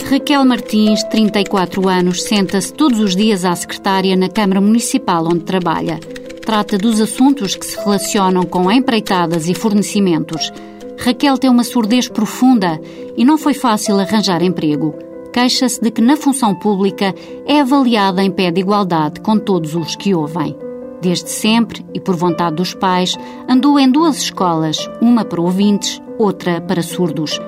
Raquel 0.10 0.43
Martins, 0.43 1.04
34 1.04 1.88
anos, 1.88 2.24
senta-se 2.24 2.74
todos 2.74 3.00
os 3.00 3.15
dias 3.15 3.45
à 3.45 3.56
secretária 3.56 4.15
na 4.15 4.28
Câmara 4.28 4.60
Municipal 4.60 5.26
onde 5.26 5.41
trabalha. 5.41 6.00
Trata 6.45 6.77
dos 6.77 6.99
assuntos 6.99 7.56
que 7.56 7.65
se 7.65 7.77
relacionam 7.77 8.43
com 8.43 8.71
empreitadas 8.71 9.47
e 9.47 9.54
fornecimentos. 9.54 10.51
Raquel 10.97 11.38
tem 11.38 11.49
uma 11.49 11.63
surdez 11.63 12.08
profunda 12.08 12.80
e 13.15 13.23
não 13.23 13.38
foi 13.38 13.54
fácil 13.54 13.99
arranjar 13.99 14.41
emprego. 14.41 14.93
Queixa-se 15.32 15.80
de 15.80 15.91
que 15.91 16.01
na 16.01 16.17
função 16.17 16.54
pública 16.56 17.13
é 17.45 17.62
avaliada 17.62 18.23
em 18.23 18.32
pé 18.32 18.51
de 18.51 18.60
igualdade 18.60 19.21
com 19.21 19.38
todos 19.38 19.75
os 19.75 19.95
que 19.95 20.13
ouvem. 20.13 20.58
Desde 21.01 21.30
sempre, 21.30 21.86
e 21.93 21.99
por 21.99 22.15
vontade 22.15 22.58
dos 22.58 22.73
pais, 22.73 23.15
andou 23.47 23.80
em 23.80 23.89
duas 23.89 24.17
escolas, 24.17 24.77
uma 25.01 25.23
para 25.23 25.41
ouvintes, 25.41 26.01
outra 26.19 26.60
para 26.62 26.84
surdos 26.84 27.39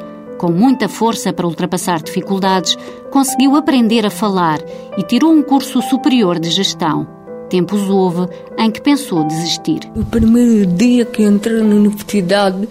com 0.43 0.51
muita 0.51 0.89
força 0.89 1.31
para 1.31 1.47
ultrapassar 1.47 2.01
dificuldades, 2.01 2.77
conseguiu 3.09 3.55
aprender 3.55 4.05
a 4.05 4.09
falar 4.09 4.59
e 4.97 5.03
tirou 5.03 5.31
um 5.31 5.41
curso 5.41 5.81
superior 5.81 6.37
de 6.37 6.49
gestão. 6.49 7.22
Tempos 7.53 7.87
houve 7.87 8.27
em 8.57 8.71
que 8.71 8.81
pensou 8.81 9.23
desistir. 9.25 9.81
O 9.95 10.03
primeiro 10.03 10.65
dia 10.65 11.05
que 11.05 11.21
entrei 11.21 11.61
na 11.61 11.75
universidade, 11.75 12.67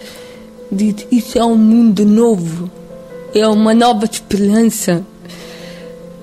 disse: 0.69 1.07
Isso 1.09 1.39
é 1.39 1.45
um 1.45 1.55
mundo 1.55 2.05
novo, 2.05 2.69
é 3.33 3.47
uma 3.47 3.73
nova 3.73 4.03
esperança. 4.03 5.01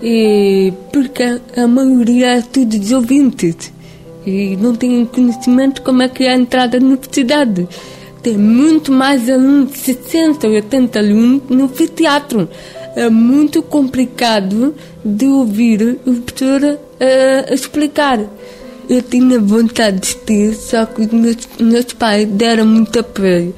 E 0.03 0.75
porque 0.92 1.40
a 1.57 1.66
maioria 1.66 2.37
é 2.37 2.42
tudo 2.42 2.79
de 2.79 2.94
ouvintes 2.94 3.73
e 4.27 4.59
não 4.59 4.75
tem 4.75 5.07
conhecimento 5.07 5.81
como 5.81 6.03
é 6.03 6.09
que 6.11 6.25
é 6.25 6.33
a 6.33 6.37
entrada 6.37 6.79
na 6.79 6.87
universidade 6.87 7.66
tem 8.23 8.37
muito 8.37 8.92
mais 8.92 9.31
alunos, 9.31 9.79
60, 9.79 10.46
80 10.46 10.99
alunos 10.99 11.42
no 11.49 11.68
teatro. 11.68 12.49
É 12.96 13.09
muito 13.09 13.62
complicado 13.62 14.74
de 15.05 15.26
ouvir 15.26 15.98
o 16.05 16.14
professor 16.20 16.62
uh, 16.62 17.55
explicar. 17.55 18.18
Eu 18.88 19.03
tinha 19.03 19.38
vontade 19.38 20.00
de 20.00 20.16
ter, 20.16 20.55
só 20.55 20.85
que 20.85 21.03
os 21.03 21.12
meus, 21.12 21.37
meus 21.61 21.92
pais 21.92 22.26
deram 22.29 22.66
muito 22.66 22.98
apoio. 22.98 23.55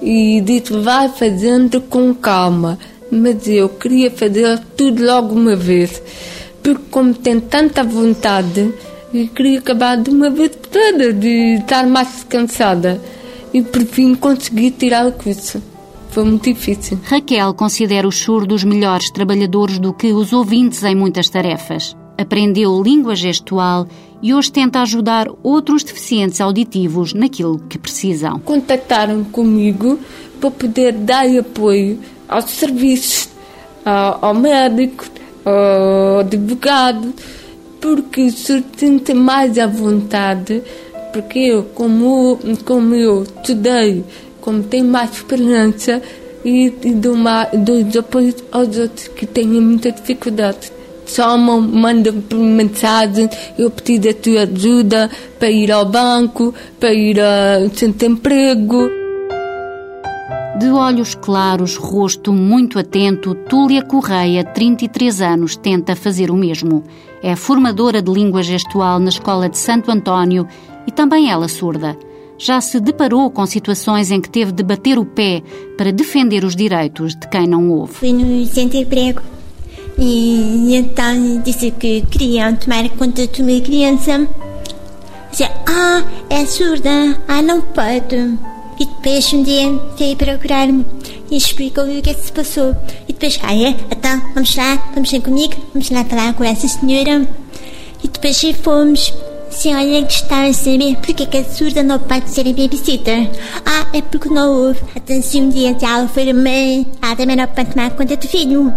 E 0.00 0.40
disse, 0.40 0.72
vai 0.72 1.08
fazendo 1.08 1.80
com 1.80 2.12
calma. 2.12 2.78
Mas 3.10 3.46
eu 3.46 3.68
queria 3.68 4.10
fazer 4.10 4.58
tudo 4.76 5.04
logo 5.04 5.34
uma 5.34 5.54
vez. 5.54 6.02
Porque 6.62 6.82
como 6.90 7.14
tenho 7.14 7.40
tanta 7.40 7.84
vontade, 7.84 8.72
eu 9.14 9.28
queria 9.28 9.58
acabar 9.58 9.96
de 9.96 10.10
uma 10.10 10.30
vez 10.30 10.50
toda, 10.70 11.12
de 11.12 11.58
estar 11.58 11.86
mais 11.86 12.24
cansada 12.28 13.00
e 13.52 13.62
por 13.62 13.84
fim 13.84 14.14
consegui 14.14 14.70
tirar 14.70 15.06
o 15.06 15.12
curso. 15.12 15.62
Foi 16.12 16.24
muito 16.24 16.44
difícil. 16.44 16.98
Raquel 17.04 17.54
considera 17.54 18.06
os 18.06 18.18
surdos 18.18 18.62
melhores 18.64 19.10
trabalhadores 19.10 19.78
do 19.78 19.94
que 19.94 20.12
os 20.12 20.30
ouvintes 20.30 20.84
em 20.84 20.94
muitas 20.94 21.30
tarefas. 21.30 21.96
Aprendeu 22.18 22.82
língua 22.82 23.16
gestual 23.16 23.86
e 24.20 24.34
hoje 24.34 24.52
tenta 24.52 24.82
ajudar 24.82 25.26
outros 25.42 25.82
deficientes 25.82 26.38
auditivos 26.38 27.14
naquilo 27.14 27.58
que 27.60 27.78
precisam. 27.78 28.38
Contactaram 28.40 29.24
comigo 29.24 29.98
para 30.38 30.50
poder 30.50 30.92
dar 30.92 31.26
apoio 31.26 31.98
aos 32.28 32.44
serviços, 32.50 33.30
ao 33.82 34.34
médico, 34.34 35.06
ao 35.46 36.20
advogado, 36.20 37.14
porque 37.80 38.30
se 38.30 38.62
sente 38.76 39.14
mais 39.14 39.58
à 39.58 39.66
vontade 39.66 40.62
porque 41.12 41.38
eu, 41.40 41.64
como, 41.74 42.38
como 42.64 42.94
eu 42.94 43.22
estudei, 43.22 44.02
como 44.42 44.62
tenho 44.64 44.84
mais 44.84 45.12
esperança 45.12 46.02
e, 46.44 46.72
e 46.84 46.92
dou, 46.92 47.14
uma, 47.14 47.44
dou 47.44 48.00
apoio 48.00 48.34
aos 48.50 48.76
outros 48.76 49.08
que 49.08 49.24
têm 49.24 49.46
muita 49.46 49.90
dificuldade. 49.90 50.70
Chamam, 51.06 51.60
mandam 51.60 52.14
mensagem, 52.32 53.28
eu 53.58 53.70
preciso 53.70 54.02
da 54.02 54.14
tua 54.14 54.42
ajuda 54.42 55.10
para 55.38 55.50
ir 55.50 55.70
ao 55.70 55.84
banco, 55.84 56.54
para 56.78 56.92
ir 56.92 57.20
a 57.20 57.68
centro 57.74 58.08
emprego. 58.08 58.90
De 60.58 60.70
olhos 60.70 61.14
claros, 61.14 61.76
rosto 61.76 62.32
muito 62.32 62.78
atento, 62.78 63.34
Túlia 63.34 63.82
Correia, 63.82 64.44
33 64.44 65.20
anos, 65.20 65.56
tenta 65.56 65.96
fazer 65.96 66.30
o 66.30 66.36
mesmo. 66.36 66.84
É 67.22 67.36
formadora 67.36 68.00
de 68.00 68.12
língua 68.12 68.42
gestual 68.42 68.98
na 68.98 69.08
Escola 69.08 69.48
de 69.48 69.58
Santo 69.58 69.90
António 69.90 70.46
e 70.86 70.92
também 70.92 71.30
ela 71.30 71.48
surda. 71.48 71.96
Já 72.44 72.60
se 72.60 72.80
deparou 72.80 73.30
com 73.30 73.46
situações 73.46 74.10
em 74.10 74.20
que 74.20 74.28
teve 74.28 74.50
de 74.50 74.64
bater 74.64 74.98
o 74.98 75.04
pé 75.04 75.44
para 75.78 75.92
defender 75.92 76.42
os 76.42 76.56
direitos 76.56 77.14
de 77.14 77.28
quem 77.28 77.46
não 77.46 77.70
ouve. 77.70 77.94
Fui 77.94 78.12
no 78.12 78.44
centro 78.46 78.78
emprego 78.78 79.22
e 79.96 80.74
então 80.74 81.40
disse 81.44 81.70
que 81.70 82.00
queriam 82.00 82.56
tomar 82.56 82.88
conta 82.90 83.28
de 83.28 83.42
uma 83.42 83.60
criança. 83.60 84.26
Dizia, 85.30 85.52
ah, 85.68 86.02
é 86.28 86.44
surda, 86.44 87.16
ah, 87.28 87.40
não 87.42 87.60
pode. 87.60 88.16
E 88.80 88.86
depois 88.86 89.32
um 89.32 89.44
dia 89.44 89.80
veio 89.96 90.16
procurar-me 90.16 90.84
e 91.30 91.36
explicou 91.36 91.84
o 91.84 92.02
que 92.02 92.10
é 92.10 92.14
que 92.14 92.24
se 92.24 92.32
passou. 92.32 92.74
E 93.06 93.12
depois, 93.12 93.38
ah, 93.44 93.54
é? 93.54 93.76
Então, 93.88 94.20
vamos 94.34 94.56
lá, 94.56 94.82
vamos 94.92 95.12
lá 95.12 95.20
comigo, 95.20 95.54
vamos 95.72 95.90
lá 95.90 96.04
falar 96.04 96.34
com 96.34 96.42
essa 96.42 96.66
senhora. 96.66 97.24
E 98.02 98.08
depois 98.08 98.42
fomos 98.60 99.14
senhora 99.52 100.00
gostava 100.02 100.48
de 100.48 100.56
saber 100.56 100.96
porque 100.96 101.26
que 101.26 101.36
a 101.36 101.44
surda 101.44 101.82
não 101.82 101.98
pode 101.98 102.30
ser 102.30 102.44
babysitter. 102.44 103.30
Ah, 103.64 103.86
é 103.92 104.02
porque 104.02 104.28
não 104.28 104.52
houve. 104.52 104.80
Um 105.34 105.48
dia 105.48 105.76
ela 105.80 106.08
for 106.08 106.34
mãe, 106.34 106.86
ela 107.00 107.16
também 107.16 107.36
não 107.36 107.46
pode 107.46 107.70
tomar 107.70 107.90
conta 107.90 108.16
do 108.16 108.26
filho. 108.26 108.72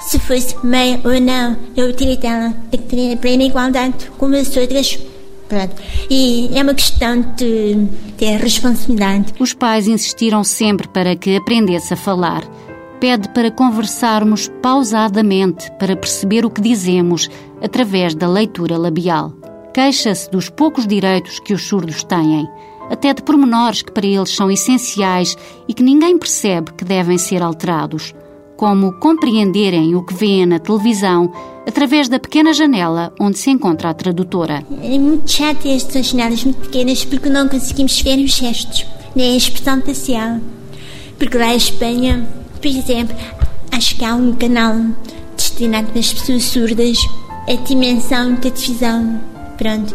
Se 0.00 0.18
fosse 0.18 0.56
mãe 0.64 1.00
ou 1.04 1.20
não, 1.20 1.56
eu 1.76 1.92
tirei 1.94 2.16
dela. 2.16 2.52
Que 2.70 2.78
ter 2.78 3.16
plena 3.18 3.44
igualdade 3.44 4.10
com 4.18 4.26
as 4.26 4.56
outras. 4.56 4.98
Pronto. 5.48 5.74
E 6.08 6.50
é 6.54 6.62
uma 6.62 6.74
questão 6.74 7.20
de 7.36 7.86
ter 8.16 8.36
responsabilidade. 8.38 9.34
Os 9.38 9.52
pais 9.52 9.86
insistiram 9.86 10.42
sempre 10.42 10.88
para 10.88 11.14
que 11.14 11.36
aprendesse 11.36 11.92
a 11.94 11.96
falar. 11.96 12.42
Pede 12.98 13.28
para 13.30 13.50
conversarmos 13.50 14.48
pausadamente, 14.62 15.70
para 15.78 15.96
perceber 15.96 16.44
o 16.44 16.50
que 16.50 16.60
dizemos, 16.60 17.28
através 17.60 18.14
da 18.14 18.28
leitura 18.28 18.78
labial. 18.78 19.32
Queixa-se 19.72 20.30
dos 20.30 20.50
poucos 20.50 20.86
direitos 20.86 21.40
que 21.40 21.54
os 21.54 21.66
surdos 21.66 22.04
têm, 22.04 22.46
até 22.90 23.14
de 23.14 23.22
pormenores 23.22 23.80
que 23.80 23.90
para 23.90 24.06
eles 24.06 24.28
são 24.28 24.50
essenciais 24.50 25.36
e 25.66 25.72
que 25.72 25.82
ninguém 25.82 26.18
percebe 26.18 26.72
que 26.72 26.84
devem 26.84 27.16
ser 27.16 27.42
alterados, 27.42 28.14
como 28.56 28.92
compreenderem 28.92 29.94
o 29.94 30.02
que 30.02 30.12
vêem 30.12 30.44
na 30.44 30.58
televisão 30.58 31.32
através 31.66 32.08
da 32.08 32.20
pequena 32.20 32.52
janela 32.52 33.14
onde 33.18 33.38
se 33.38 33.50
encontra 33.50 33.90
a 33.90 33.94
tradutora. 33.94 34.62
É 34.82 34.98
muito 34.98 35.30
chato 35.30 35.66
estas 35.66 36.06
janelas 36.06 36.44
muito 36.44 36.60
pequenas 36.60 37.04
porque 37.04 37.30
não 37.30 37.48
conseguimos 37.48 37.98
ver 38.02 38.18
os 38.18 38.34
gestos, 38.34 38.84
nem 39.16 39.32
a 39.32 39.36
expressão 39.36 39.80
facial. 39.80 40.38
Porque 41.18 41.38
lá 41.38 41.54
em 41.54 41.56
Espanha, 41.56 42.28
por 42.60 42.66
exemplo, 42.66 43.16
acho 43.70 43.96
que 43.96 44.04
há 44.04 44.14
um 44.14 44.34
canal 44.34 44.76
destinado 45.34 45.98
às 45.98 46.12
pessoas 46.12 46.44
surdas, 46.44 46.98
a 47.48 47.54
dimensão 47.54 48.34
da 48.34 48.50
televisão. 48.50 49.31
Pronto, 49.62 49.94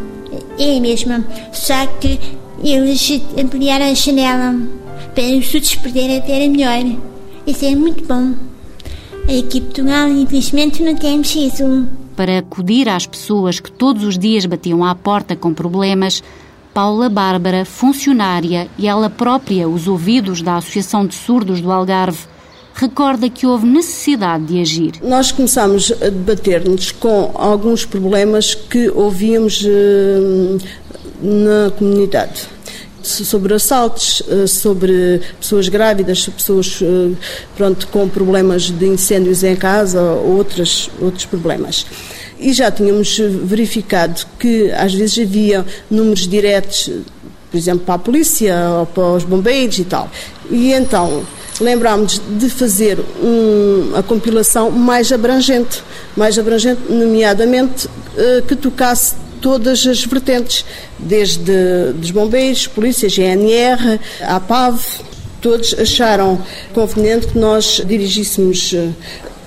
é 0.58 0.78
a 0.78 0.80
mesma. 0.80 1.26
Só 1.52 1.86
que 2.00 2.18
eles 2.64 3.22
ampliaram 3.38 3.92
a 3.92 3.94
janela 3.94 4.56
para 5.14 5.38
os 5.38 5.48
surdos 5.48 5.76
poderem 5.76 6.22
ver 6.22 6.48
melhor. 6.48 6.86
Isso 7.46 7.66
é 7.66 7.76
muito 7.76 8.08
bom. 8.08 8.34
Aqui 9.24 9.58
em 9.58 9.62
Portugal, 9.62 10.08
infelizmente, 10.08 10.82
não 10.82 10.96
temos 10.96 11.36
isso. 11.36 11.86
Para 12.16 12.38
acudir 12.38 12.88
às 12.88 13.06
pessoas 13.06 13.60
que 13.60 13.70
todos 13.70 14.06
os 14.06 14.18
dias 14.18 14.46
batiam 14.46 14.86
à 14.86 14.96
porta 14.96 15.36
com 15.36 15.54
problemas, 15.54 16.24
Paula 16.74 17.10
Bárbara, 17.10 17.66
funcionária 17.66 18.70
e 18.78 18.88
ela 18.88 19.10
própria 19.10 19.68
os 19.68 19.86
ouvidos 19.86 20.42
da 20.42 20.56
Associação 20.56 21.06
de 21.06 21.14
Surdos 21.14 21.60
do 21.60 21.74
Algarve, 21.74 22.20
recorda 22.78 23.28
que 23.28 23.46
houve 23.46 23.66
necessidade 23.66 24.46
de 24.46 24.62
agir. 24.62 24.94
Nós 25.02 25.32
começámos 25.32 25.92
a 25.92 26.10
debater-nos 26.10 26.92
com 26.92 27.32
alguns 27.34 27.86
problemas 27.86 28.54
que 28.54 28.90
ouvíamos 28.90 29.66
eh, 29.66 30.58
na 31.20 31.72
comunidade 31.72 32.48
sobre 33.02 33.54
assaltos, 33.56 34.22
eh, 34.30 34.46
sobre 34.46 35.22
pessoas 35.40 35.68
grávidas, 35.70 36.30
pessoas 36.30 36.80
eh, 36.84 37.16
pronto, 37.56 37.88
com 37.88 38.08
problemas 38.08 38.70
de 38.70 38.86
incêndios 38.86 39.44
em 39.44 39.56
casa 39.56 40.00
ou 40.00 40.38
outros, 40.38 40.92
outros 41.02 41.26
problemas. 41.26 41.86
E 42.40 42.54
já 42.54 42.70
tínhamos 42.70 43.18
verificado 43.18 44.24
que 44.38 44.72
às 44.72 44.94
vezes 44.94 45.18
havia 45.18 45.66
números 45.90 46.28
diretos, 46.28 46.92
por 47.50 47.58
exemplo, 47.58 47.84
para 47.86 47.96
a 47.96 48.00
polícia 48.00 48.56
ou 48.80 48.86
para 48.86 49.14
os 49.14 49.24
bombeiros 49.24 49.80
e 49.80 49.86
tal. 49.86 50.12
E 50.52 50.72
então 50.74 51.26
lembrámos 51.60 52.22
de 52.40 52.50
fazer 52.50 53.00
um, 53.22 53.96
a 53.96 54.04
compilação 54.04 54.72
mais 54.72 55.12
abrangente, 55.12 55.84
mais 56.16 56.38
abrangente, 56.38 56.82
nomeadamente 56.90 57.90
eh, 58.18 58.44
que 58.48 58.56
tocasse 58.56 59.16
todas 59.42 59.86
as 59.86 60.04
vertentes, 60.04 60.66
desde 60.98 61.94
dos 61.94 62.12
bombeiros, 62.12 62.68
polícia, 62.68 63.08
GNR, 63.08 64.00
a 64.22 64.40
PAV, 64.40 64.82
todos 65.42 65.74
acharam 65.78 66.42
conveniente 66.74 67.28
que 67.28 67.38
nós 67.38 67.82
dirigíssemos 67.86 68.74
eh, 68.74 68.90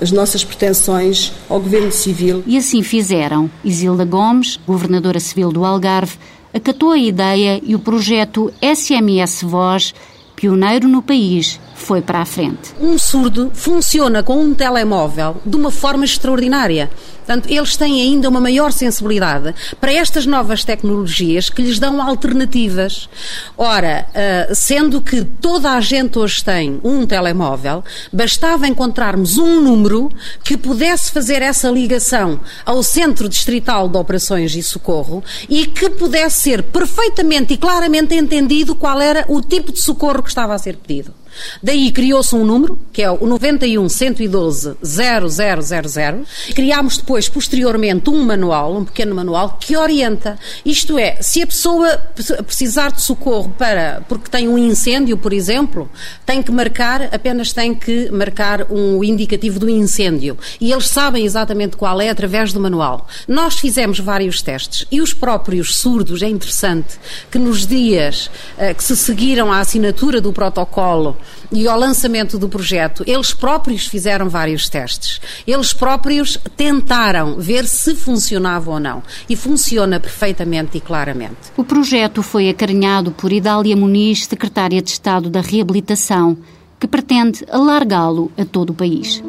as 0.01 0.11
nossas 0.11 0.45
pretensões 0.45 1.33
ao 1.49 1.61
Governo 1.61 1.93
Civil. 1.93 2.43
E 2.47 2.57
assim 2.57 2.83
fizeram. 2.83 3.51
Isilda 3.65 4.05
Gomes, 4.05 4.59
governadora 4.67 5.21
civil 5.21 5.53
do 5.53 5.65
Algarve, 5.65 6.17
acatou 6.55 6.93
a 6.93 6.99
ideia 6.99 7.61
e 7.63 7.75
o 7.75 7.79
projeto 7.79 8.53
SMS 8.63 9.43
Voz, 9.43 9.95
pioneiro 10.41 10.89
no 10.89 11.03
país, 11.03 11.61
foi 11.75 12.01
para 12.01 12.21
a 12.21 12.25
frente. 12.25 12.75
Um 12.81 12.97
surdo 12.97 13.51
funciona 13.53 14.23
com 14.23 14.43
um 14.43 14.55
telemóvel 14.55 15.37
de 15.45 15.55
uma 15.55 15.71
forma 15.71 16.03
extraordinária. 16.03 16.91
Portanto, 17.31 17.49
eles 17.49 17.77
têm 17.77 18.03
ainda 18.03 18.29
uma 18.29 18.41
maior 18.41 18.73
sensibilidade 18.73 19.55
para 19.81 19.93
estas 19.93 20.27
novas 20.27 20.65
tecnologias 20.65 21.49
que 21.49 21.63
lhes 21.63 21.79
dão 21.79 22.03
alternativas. 22.03 23.09
Ora, 23.57 24.05
uh, 24.09 24.53
sendo 24.53 25.01
que 25.01 25.23
toda 25.23 25.71
a 25.71 25.81
gente 25.81 26.19
hoje 26.19 26.43
tem 26.43 26.81
um 26.83 27.07
telemóvel, 27.07 27.85
bastava 28.13 28.67
encontrarmos 28.67 29.39
um 29.39 29.61
número 29.61 30.11
que 30.43 30.57
pudesse 30.57 31.13
fazer 31.13 31.41
essa 31.41 31.71
ligação 31.71 32.41
ao 32.67 32.83
Centro 32.83 33.29
Distrital 33.29 33.89
de 33.89 33.97
Operações 33.97 34.57
e 34.57 34.63
Socorro 34.65 35.23
e 35.49 35.67
que 35.67 35.89
pudesse 35.89 36.41
ser 36.41 36.65
perfeitamente 36.65 37.55
e 37.55 37.57
claramente 37.57 38.13
entendido 38.13 38.75
qual 38.75 39.01
era 39.01 39.25
o 39.29 39.41
tipo 39.41 39.71
de 39.71 39.81
socorro 39.81 40.21
que 40.21 40.31
estava 40.31 40.53
a 40.53 40.59
ser 40.59 40.75
pedido. 40.79 41.20
Daí 41.63 41.91
criou-se 41.93 42.35
um 42.35 42.45
número, 42.45 42.79
que 42.93 43.03
é 43.03 43.11
o 43.11 43.27
91 43.27 43.89
112 43.89 44.77
0000. 44.83 46.25
Criámos 46.55 46.99
depois, 46.99 47.29
posteriormente, 47.29 48.11
um 48.11 48.23
manual, 48.25 48.77
um 48.77 48.85
pequeno 48.85 49.15
manual, 49.15 49.59
que 49.61 49.77
orienta. 49.77 50.39
Isto 50.65 50.99
é, 50.99 51.21
se 51.21 51.43
a 51.43 51.47
pessoa 51.47 51.97
precisar 52.45 52.93
de 52.93 53.03
socorro 53.03 53.55
para, 53.59 54.03
porque 54.09 54.31
tem 54.31 54.49
um 54.49 54.59
incêndio, 54.59 55.17
por 55.17 55.33
exemplo, 55.33 55.91
tem 56.25 56.43
que 56.43 56.53
marcar, 56.53 57.03
apenas 57.13 57.53
tem 57.53 57.75
que 57.75 58.11
marcar 58.11 58.71
um 58.71 59.03
indicativo 59.03 59.59
do 59.59 59.69
incêndio. 59.69 60.39
E 60.61 60.73
eles 60.73 60.89
sabem 60.89 61.25
exatamente 61.25 61.77
qual 61.77 62.01
é 62.01 62.09
através 62.09 62.53
do 62.53 62.61
manual. 62.61 63.07
Nós 63.27 63.59
fizemos 63.59 63.99
vários 63.99 64.43
testes 64.43 64.87
e 64.91 65.01
os 65.01 65.13
próprios 65.13 65.77
surdos, 65.77 66.23
é 66.23 66.29
interessante 66.29 66.99
que 67.31 67.39
nos 67.39 67.67
dias 67.67 68.31
uh, 68.57 68.75
que 68.75 68.83
se 68.83 68.97
seguiram 68.97 69.53
à 69.53 69.61
assinatura 69.61 70.21
do 70.21 70.33
protocolo 70.33 71.17
e 71.53 71.67
ao 71.67 71.79
lançamento 71.79 72.39
do 72.39 72.49
projeto, 72.49 73.03
eles 73.07 73.35
próprios 73.35 73.87
fizeram 73.87 74.29
vários 74.29 74.69
testes. 74.69 75.21
Eles 75.47 75.73
próprios 75.73 76.39
tentaram 76.57 77.37
ver 77.39 77.67
se 77.67 77.95
funcionava 77.95 78.71
ou 78.71 78.81
não. 78.81 79.03
E 79.29 79.35
funciona 79.35 79.99
perfeitamente 79.99 80.79
e 80.79 80.81
claramente. 80.81 81.51
O 81.57 81.65
projeto 81.65 82.23
foi 82.23 82.49
acarinhado 82.49 83.11
por 83.11 83.33
Idália 83.33 83.77
Muniz, 83.77 84.27
secretária 84.27 84.81
de 84.81 84.91
Estado 84.91 85.29
da 85.29 85.41
Reabilitação, 85.41 86.37
que 86.79 86.87
pretende 86.87 87.45
alargá-lo 87.51 88.31
a 88.39 88.45
todo 88.45 88.71
o 88.71 88.75
país. 88.75 89.23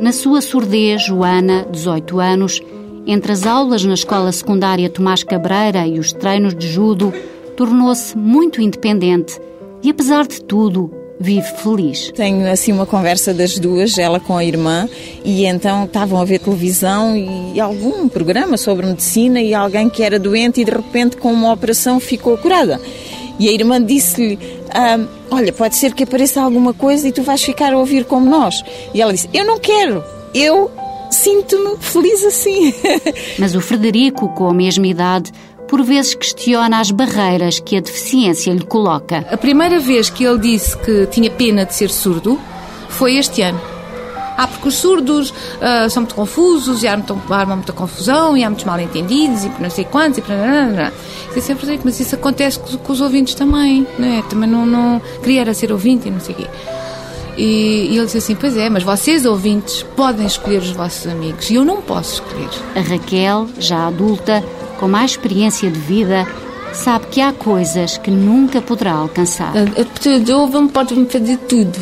Na 0.00 0.12
sua 0.12 0.42
surdez, 0.42 1.02
Joana, 1.02 1.66
18 1.70 2.20
anos, 2.20 2.60
entre 3.06 3.32
as 3.32 3.46
aulas 3.46 3.84
na 3.84 3.94
escola 3.94 4.32
secundária 4.32 4.90
Tomás 4.90 5.22
Cabreira 5.22 5.86
e 5.86 5.98
os 5.98 6.12
treinos 6.12 6.54
de 6.54 6.70
judo, 6.70 7.12
tornou-se 7.54 8.16
muito 8.16 8.60
independente 8.60 9.40
e, 9.82 9.90
apesar 9.90 10.26
de 10.26 10.42
tudo, 10.42 10.90
vive 11.20 11.46
feliz. 11.62 12.10
Tenho 12.14 12.50
assim 12.50 12.72
uma 12.72 12.86
conversa 12.86 13.32
das 13.32 13.58
duas, 13.58 13.98
ela 13.98 14.18
com 14.18 14.36
a 14.36 14.44
irmã, 14.44 14.88
e 15.24 15.46
então 15.46 15.84
estavam 15.84 16.20
a 16.20 16.24
ver 16.24 16.40
televisão 16.40 17.16
e 17.16 17.58
algum 17.60 18.08
programa 18.08 18.56
sobre 18.56 18.86
medicina 18.86 19.40
e 19.40 19.54
alguém 19.54 19.88
que 19.88 20.02
era 20.02 20.18
doente 20.18 20.60
e 20.60 20.64
de 20.64 20.70
repente 20.70 21.16
com 21.16 21.32
uma 21.32 21.52
operação 21.52 22.00
ficou 22.00 22.36
curada. 22.36 22.80
E 23.38 23.48
a 23.48 23.52
irmã 23.52 23.82
disse-lhe: 23.82 24.38
ah, 24.70 24.98
Olha, 25.30 25.52
pode 25.52 25.76
ser 25.76 25.92
que 25.94 26.04
apareça 26.04 26.40
alguma 26.40 26.72
coisa 26.72 27.08
e 27.08 27.12
tu 27.12 27.22
vais 27.22 27.42
ficar 27.42 27.72
a 27.72 27.78
ouvir 27.78 28.04
como 28.04 28.28
nós. 28.28 28.62
E 28.92 29.00
ela 29.00 29.12
disse: 29.12 29.28
Eu 29.32 29.44
não 29.44 29.58
quero, 29.58 30.04
eu 30.34 30.70
sinto-me 31.10 31.76
feliz 31.78 32.24
assim. 32.24 32.72
Mas 33.38 33.54
o 33.54 33.60
Frederico, 33.60 34.28
com 34.30 34.48
a 34.48 34.54
mesma 34.54 34.86
idade, 34.86 35.32
por 35.68 35.82
vezes 35.82 36.14
questiona 36.14 36.80
as 36.80 36.90
barreiras 36.90 37.58
que 37.58 37.76
a 37.76 37.80
deficiência 37.80 38.52
lhe 38.52 38.64
coloca. 38.64 39.26
A 39.30 39.36
primeira 39.36 39.80
vez 39.80 40.10
que 40.10 40.24
ele 40.24 40.38
disse 40.38 40.76
que 40.78 41.06
tinha 41.06 41.30
pena 41.30 41.64
de 41.64 41.74
ser 41.74 41.90
surdo 41.90 42.38
foi 42.88 43.16
este 43.16 43.42
ano. 43.42 43.60
Ah, 44.36 44.48
porque 44.48 44.68
os 44.68 44.74
surdos 44.74 45.30
uh, 45.30 45.88
são 45.88 46.02
muito 46.02 46.14
confusos 46.14 46.82
e 46.82 46.88
armam, 46.88 47.22
armam 47.30 47.56
muita 47.56 47.72
confusão 47.72 48.36
e 48.36 48.42
há 48.42 48.50
muitos 48.50 48.64
mal-entendidos 48.64 49.44
e 49.44 49.50
não 49.60 49.70
sei 49.70 49.84
quantos 49.84 50.18
e 50.18 50.22
Eu 51.36 51.42
sempre 51.42 51.66
digo, 51.66 51.82
mas 51.84 52.00
isso 52.00 52.16
acontece 52.16 52.58
com, 52.58 52.76
com, 52.76 52.92
os 52.92 53.00
ouvintes 53.00 53.34
também, 53.34 53.86
não 53.96 54.08
é? 54.08 54.22
Também 54.22 54.50
não, 54.50 54.66
não 54.66 55.00
queria 55.22 55.42
era 55.42 55.54
ser 55.54 55.70
ouvinte 55.70 56.08
e 56.08 56.10
não 56.10 56.18
sei 56.18 56.34
o 56.34 56.38
quê. 56.38 56.46
E, 57.36 57.88
e 57.90 57.96
ele 57.96 58.06
disse 58.06 58.18
assim: 58.18 58.34
Pois 58.34 58.56
é, 58.56 58.68
mas 58.68 58.82
vocês 58.82 59.24
ouvintes 59.24 59.84
podem 59.96 60.26
escolher 60.26 60.58
os 60.58 60.70
vossos 60.70 61.06
amigos 61.06 61.50
e 61.50 61.54
eu 61.54 61.64
não 61.64 61.80
posso 61.80 62.14
escolher. 62.14 62.50
A 62.74 62.80
Raquel, 62.80 63.48
já 63.58 63.86
adulta, 63.86 64.42
com 64.84 64.88
mais 64.88 65.12
experiência 65.12 65.70
de 65.70 65.78
vida, 65.78 66.26
sabe 66.74 67.06
que 67.06 67.18
há 67.18 67.32
coisas 67.32 67.96
que 67.96 68.10
nunca 68.10 68.60
poderá 68.60 68.92
alcançar. 68.92 69.54
As 69.56 69.86
pessoas 69.86 70.28
ouvem 70.28 70.68
podem 70.68 71.06
fazer 71.06 71.38
tudo. 71.38 71.78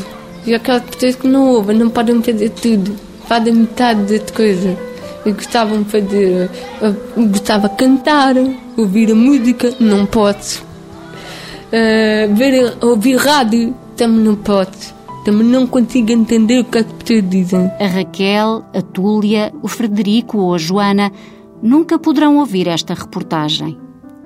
E 0.47 0.55
aquelas 0.55 0.85
pessoas 0.85 1.17
que 1.17 1.27
não 1.27 1.49
ouvem 1.49 1.77
não 1.77 1.91
podem 1.91 2.23
fazer 2.23 2.51
tudo. 2.51 2.95
Fazem 3.27 3.55
metade 3.55 4.19
das 4.19 4.31
coisas. 4.31 4.79
Eu 5.27 5.35
gostava 5.35 5.77
de 5.79 5.85
fazer. 5.87 6.49
Eu 6.81 7.27
gostava 7.27 7.69
de 7.69 7.75
cantar, 7.75 8.37
ouvir 8.77 9.11
a 9.11 9.17
música, 9.17 9.75
não 9.81 10.07
posso. 10.07 10.63
Uh, 11.73 12.33
ver, 12.37 12.77
ouvir 12.81 13.17
rádio, 13.17 13.75
também 13.97 14.21
não 14.21 14.37
posso. 14.37 14.95
Também 15.25 15.45
não 15.45 15.67
consigo 15.67 16.13
entender 16.13 16.61
o 16.61 16.65
que 16.65 16.79
as 16.79 16.87
pessoas 16.87 17.29
dizem. 17.29 17.69
A 17.81 17.87
Raquel, 17.87 18.65
a 18.73 18.81
Túlia, 18.81 19.53
o 19.61 19.67
Frederico 19.67 20.39
ou 20.39 20.55
a 20.55 20.59
Joana 20.59 21.11
nunca 21.63 21.99
poderão 21.99 22.39
ouvir 22.39 22.67
esta 22.67 22.93
reportagem. 22.93 23.79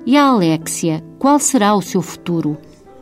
E 0.05 0.17
a 0.17 0.25
Alexia, 0.25 1.03
qual 1.19 1.39
será 1.39 1.75
o 1.75 1.81
seu 1.81 2.01
futuro? 2.01 2.57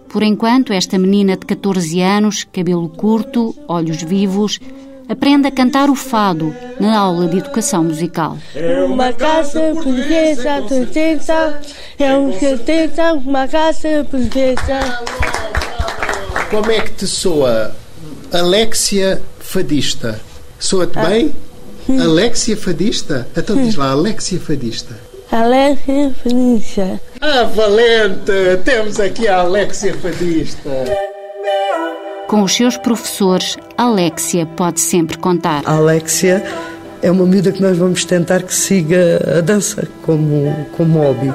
Por 0.10 0.24
enquanto, 0.24 0.74
esta 0.74 0.98
menina 0.98 1.38
de 1.38 1.46
14 1.46 2.02
anos, 2.02 2.44
cabelo 2.44 2.90
curto, 2.90 3.56
olhos 3.68 4.02
vivos, 4.02 4.60
aprende 5.08 5.48
a 5.48 5.52
cantar 5.52 5.90
o 5.90 5.96
fado 5.96 6.56
na 6.80 6.98
aula 6.98 7.28
de 7.28 7.38
educação 7.38 7.84
musical. 7.84 8.38
É 8.56 8.84
uma 8.84 9.14
casa 9.14 9.74
portuguesa, 9.74 10.68
certeza, 10.68 11.62
é 12.00 12.16
uma 12.16 12.34
certeza, 12.34 13.14
uma 13.14 13.48
casa 13.48 14.06
portuguesa. 14.10 14.80
Como 16.50 16.72
é 16.72 16.80
que 16.82 16.92
te 16.92 17.08
soa 17.08 17.76
Alexia 18.32 19.22
Fadista? 19.40 20.20
Soa-te 20.60 21.00
bem? 21.00 21.36
Alexia 21.90 22.58
Fadista? 22.58 23.28
Então 23.36 23.56
diz 23.56 23.76
lá, 23.76 23.92
Alexia 23.92 24.40
Fadista. 24.40 24.96
Alexia 25.32 26.14
Felicia. 26.24 27.02
Ah, 27.22 27.44
valente! 27.44 28.32
Temos 28.64 29.00
aqui 29.00 29.28
a 29.28 29.40
Alexia 29.40 29.94
Fadista. 29.94 30.70
Com 32.28 32.42
os 32.44 32.56
seus 32.56 32.78
professores, 32.78 33.56
Alexia 33.78 34.46
pode 34.46 34.80
sempre 34.80 35.18
contar. 35.18 35.62
A 35.66 35.76
Alexia 35.76 36.44
é 37.02 37.12
uma 37.12 37.26
miúda 37.26 37.52
que 37.52 37.62
nós 37.62 37.78
vamos 37.78 38.04
tentar 38.06 38.42
que 38.44 38.54
siga 38.54 39.38
a 39.38 39.42
dança 39.42 39.88
como, 40.04 40.68
como 40.76 41.00
hobby. 41.00 41.34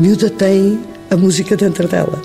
Miúda 0.00 0.30
tem 0.30 0.80
a 1.10 1.16
música 1.16 1.56
dentro 1.56 1.86
dela. 1.86 2.22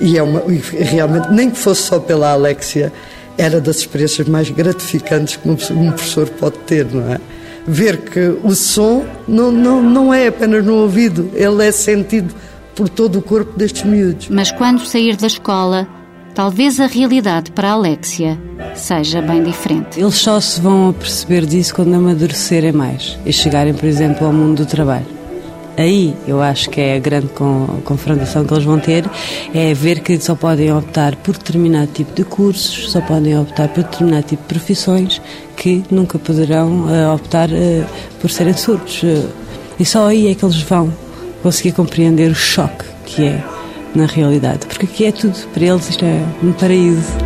E 0.00 0.18
é 0.18 0.22
uma, 0.22 0.42
e 0.48 0.56
realmente, 0.56 1.28
nem 1.30 1.50
que 1.50 1.56
fosse 1.56 1.82
só 1.82 1.98
pela 1.98 2.32
Alexia, 2.32 2.92
era 3.36 3.60
das 3.60 3.78
experiências 3.78 4.28
mais 4.28 4.50
gratificantes 4.50 5.36
que 5.36 5.48
um 5.48 5.56
professor 5.56 6.28
pode 6.28 6.58
ter, 6.60 6.86
não 6.86 7.12
é? 7.12 7.20
Ver 7.66 7.98
que 7.98 8.20
o 8.42 8.54
som 8.54 9.04
não, 9.26 9.50
não, 9.50 9.82
não 9.82 10.14
é 10.14 10.28
apenas 10.28 10.64
no 10.64 10.74
ouvido, 10.74 11.30
ele 11.34 11.66
é 11.66 11.72
sentido 11.72 12.34
por 12.74 12.88
todo 12.88 13.18
o 13.18 13.22
corpo 13.22 13.56
destes 13.56 13.84
miúdos. 13.84 14.28
Mas 14.28 14.50
quando 14.50 14.84
sair 14.84 15.16
da 15.16 15.26
escola, 15.26 15.88
talvez 16.34 16.78
a 16.80 16.86
realidade 16.86 17.52
para 17.52 17.68
a 17.68 17.72
Alexia 17.72 18.38
seja 18.74 19.22
bem 19.22 19.42
diferente. 19.42 19.98
Eles 19.98 20.16
só 20.16 20.40
se 20.40 20.60
vão 20.60 20.92
perceber 20.92 21.46
disso 21.46 21.74
quando 21.74 21.94
amadurecerem 21.94 22.72
mais 22.72 23.18
e 23.24 23.32
chegarem, 23.32 23.72
por 23.72 23.86
exemplo, 23.86 24.26
ao 24.26 24.32
mundo 24.32 24.64
do 24.64 24.66
trabalho. 24.66 25.13
Aí 25.76 26.14
eu 26.26 26.40
acho 26.40 26.70
que 26.70 26.80
é 26.80 26.96
a 26.96 26.98
grande 27.00 27.26
con- 27.28 27.80
confrontação 27.84 28.44
que 28.44 28.54
eles 28.54 28.64
vão 28.64 28.78
ter, 28.78 29.04
é 29.52 29.74
ver 29.74 30.00
que 30.00 30.18
só 30.20 30.34
podem 30.34 30.72
optar 30.72 31.16
por 31.16 31.36
determinado 31.36 31.88
tipo 31.92 32.14
de 32.14 32.22
cursos, 32.24 32.90
só 32.92 33.00
podem 33.00 33.36
optar 33.38 33.68
por 33.68 33.82
determinado 33.82 34.22
tipo 34.26 34.42
de 34.42 34.48
profissões 34.48 35.20
que 35.56 35.82
nunca 35.90 36.18
poderão 36.18 36.86
eh, 36.94 37.08
optar 37.08 37.48
eh, 37.52 37.84
por 38.20 38.30
serem 38.30 38.54
surdos. 38.54 39.00
Eh, 39.02 39.26
e 39.80 39.84
só 39.84 40.06
aí 40.06 40.28
é 40.28 40.34
que 40.34 40.44
eles 40.44 40.60
vão 40.62 40.92
conseguir 41.42 41.72
compreender 41.72 42.30
o 42.30 42.34
choque 42.34 42.84
que 43.04 43.24
é 43.24 43.42
na 43.94 44.06
realidade. 44.06 44.66
Porque 44.66 44.86
aqui 44.86 45.04
é 45.06 45.12
tudo, 45.12 45.36
para 45.52 45.64
eles 45.64 45.88
isto 45.90 46.04
é 46.04 46.22
um 46.42 46.52
paraíso. 46.52 47.23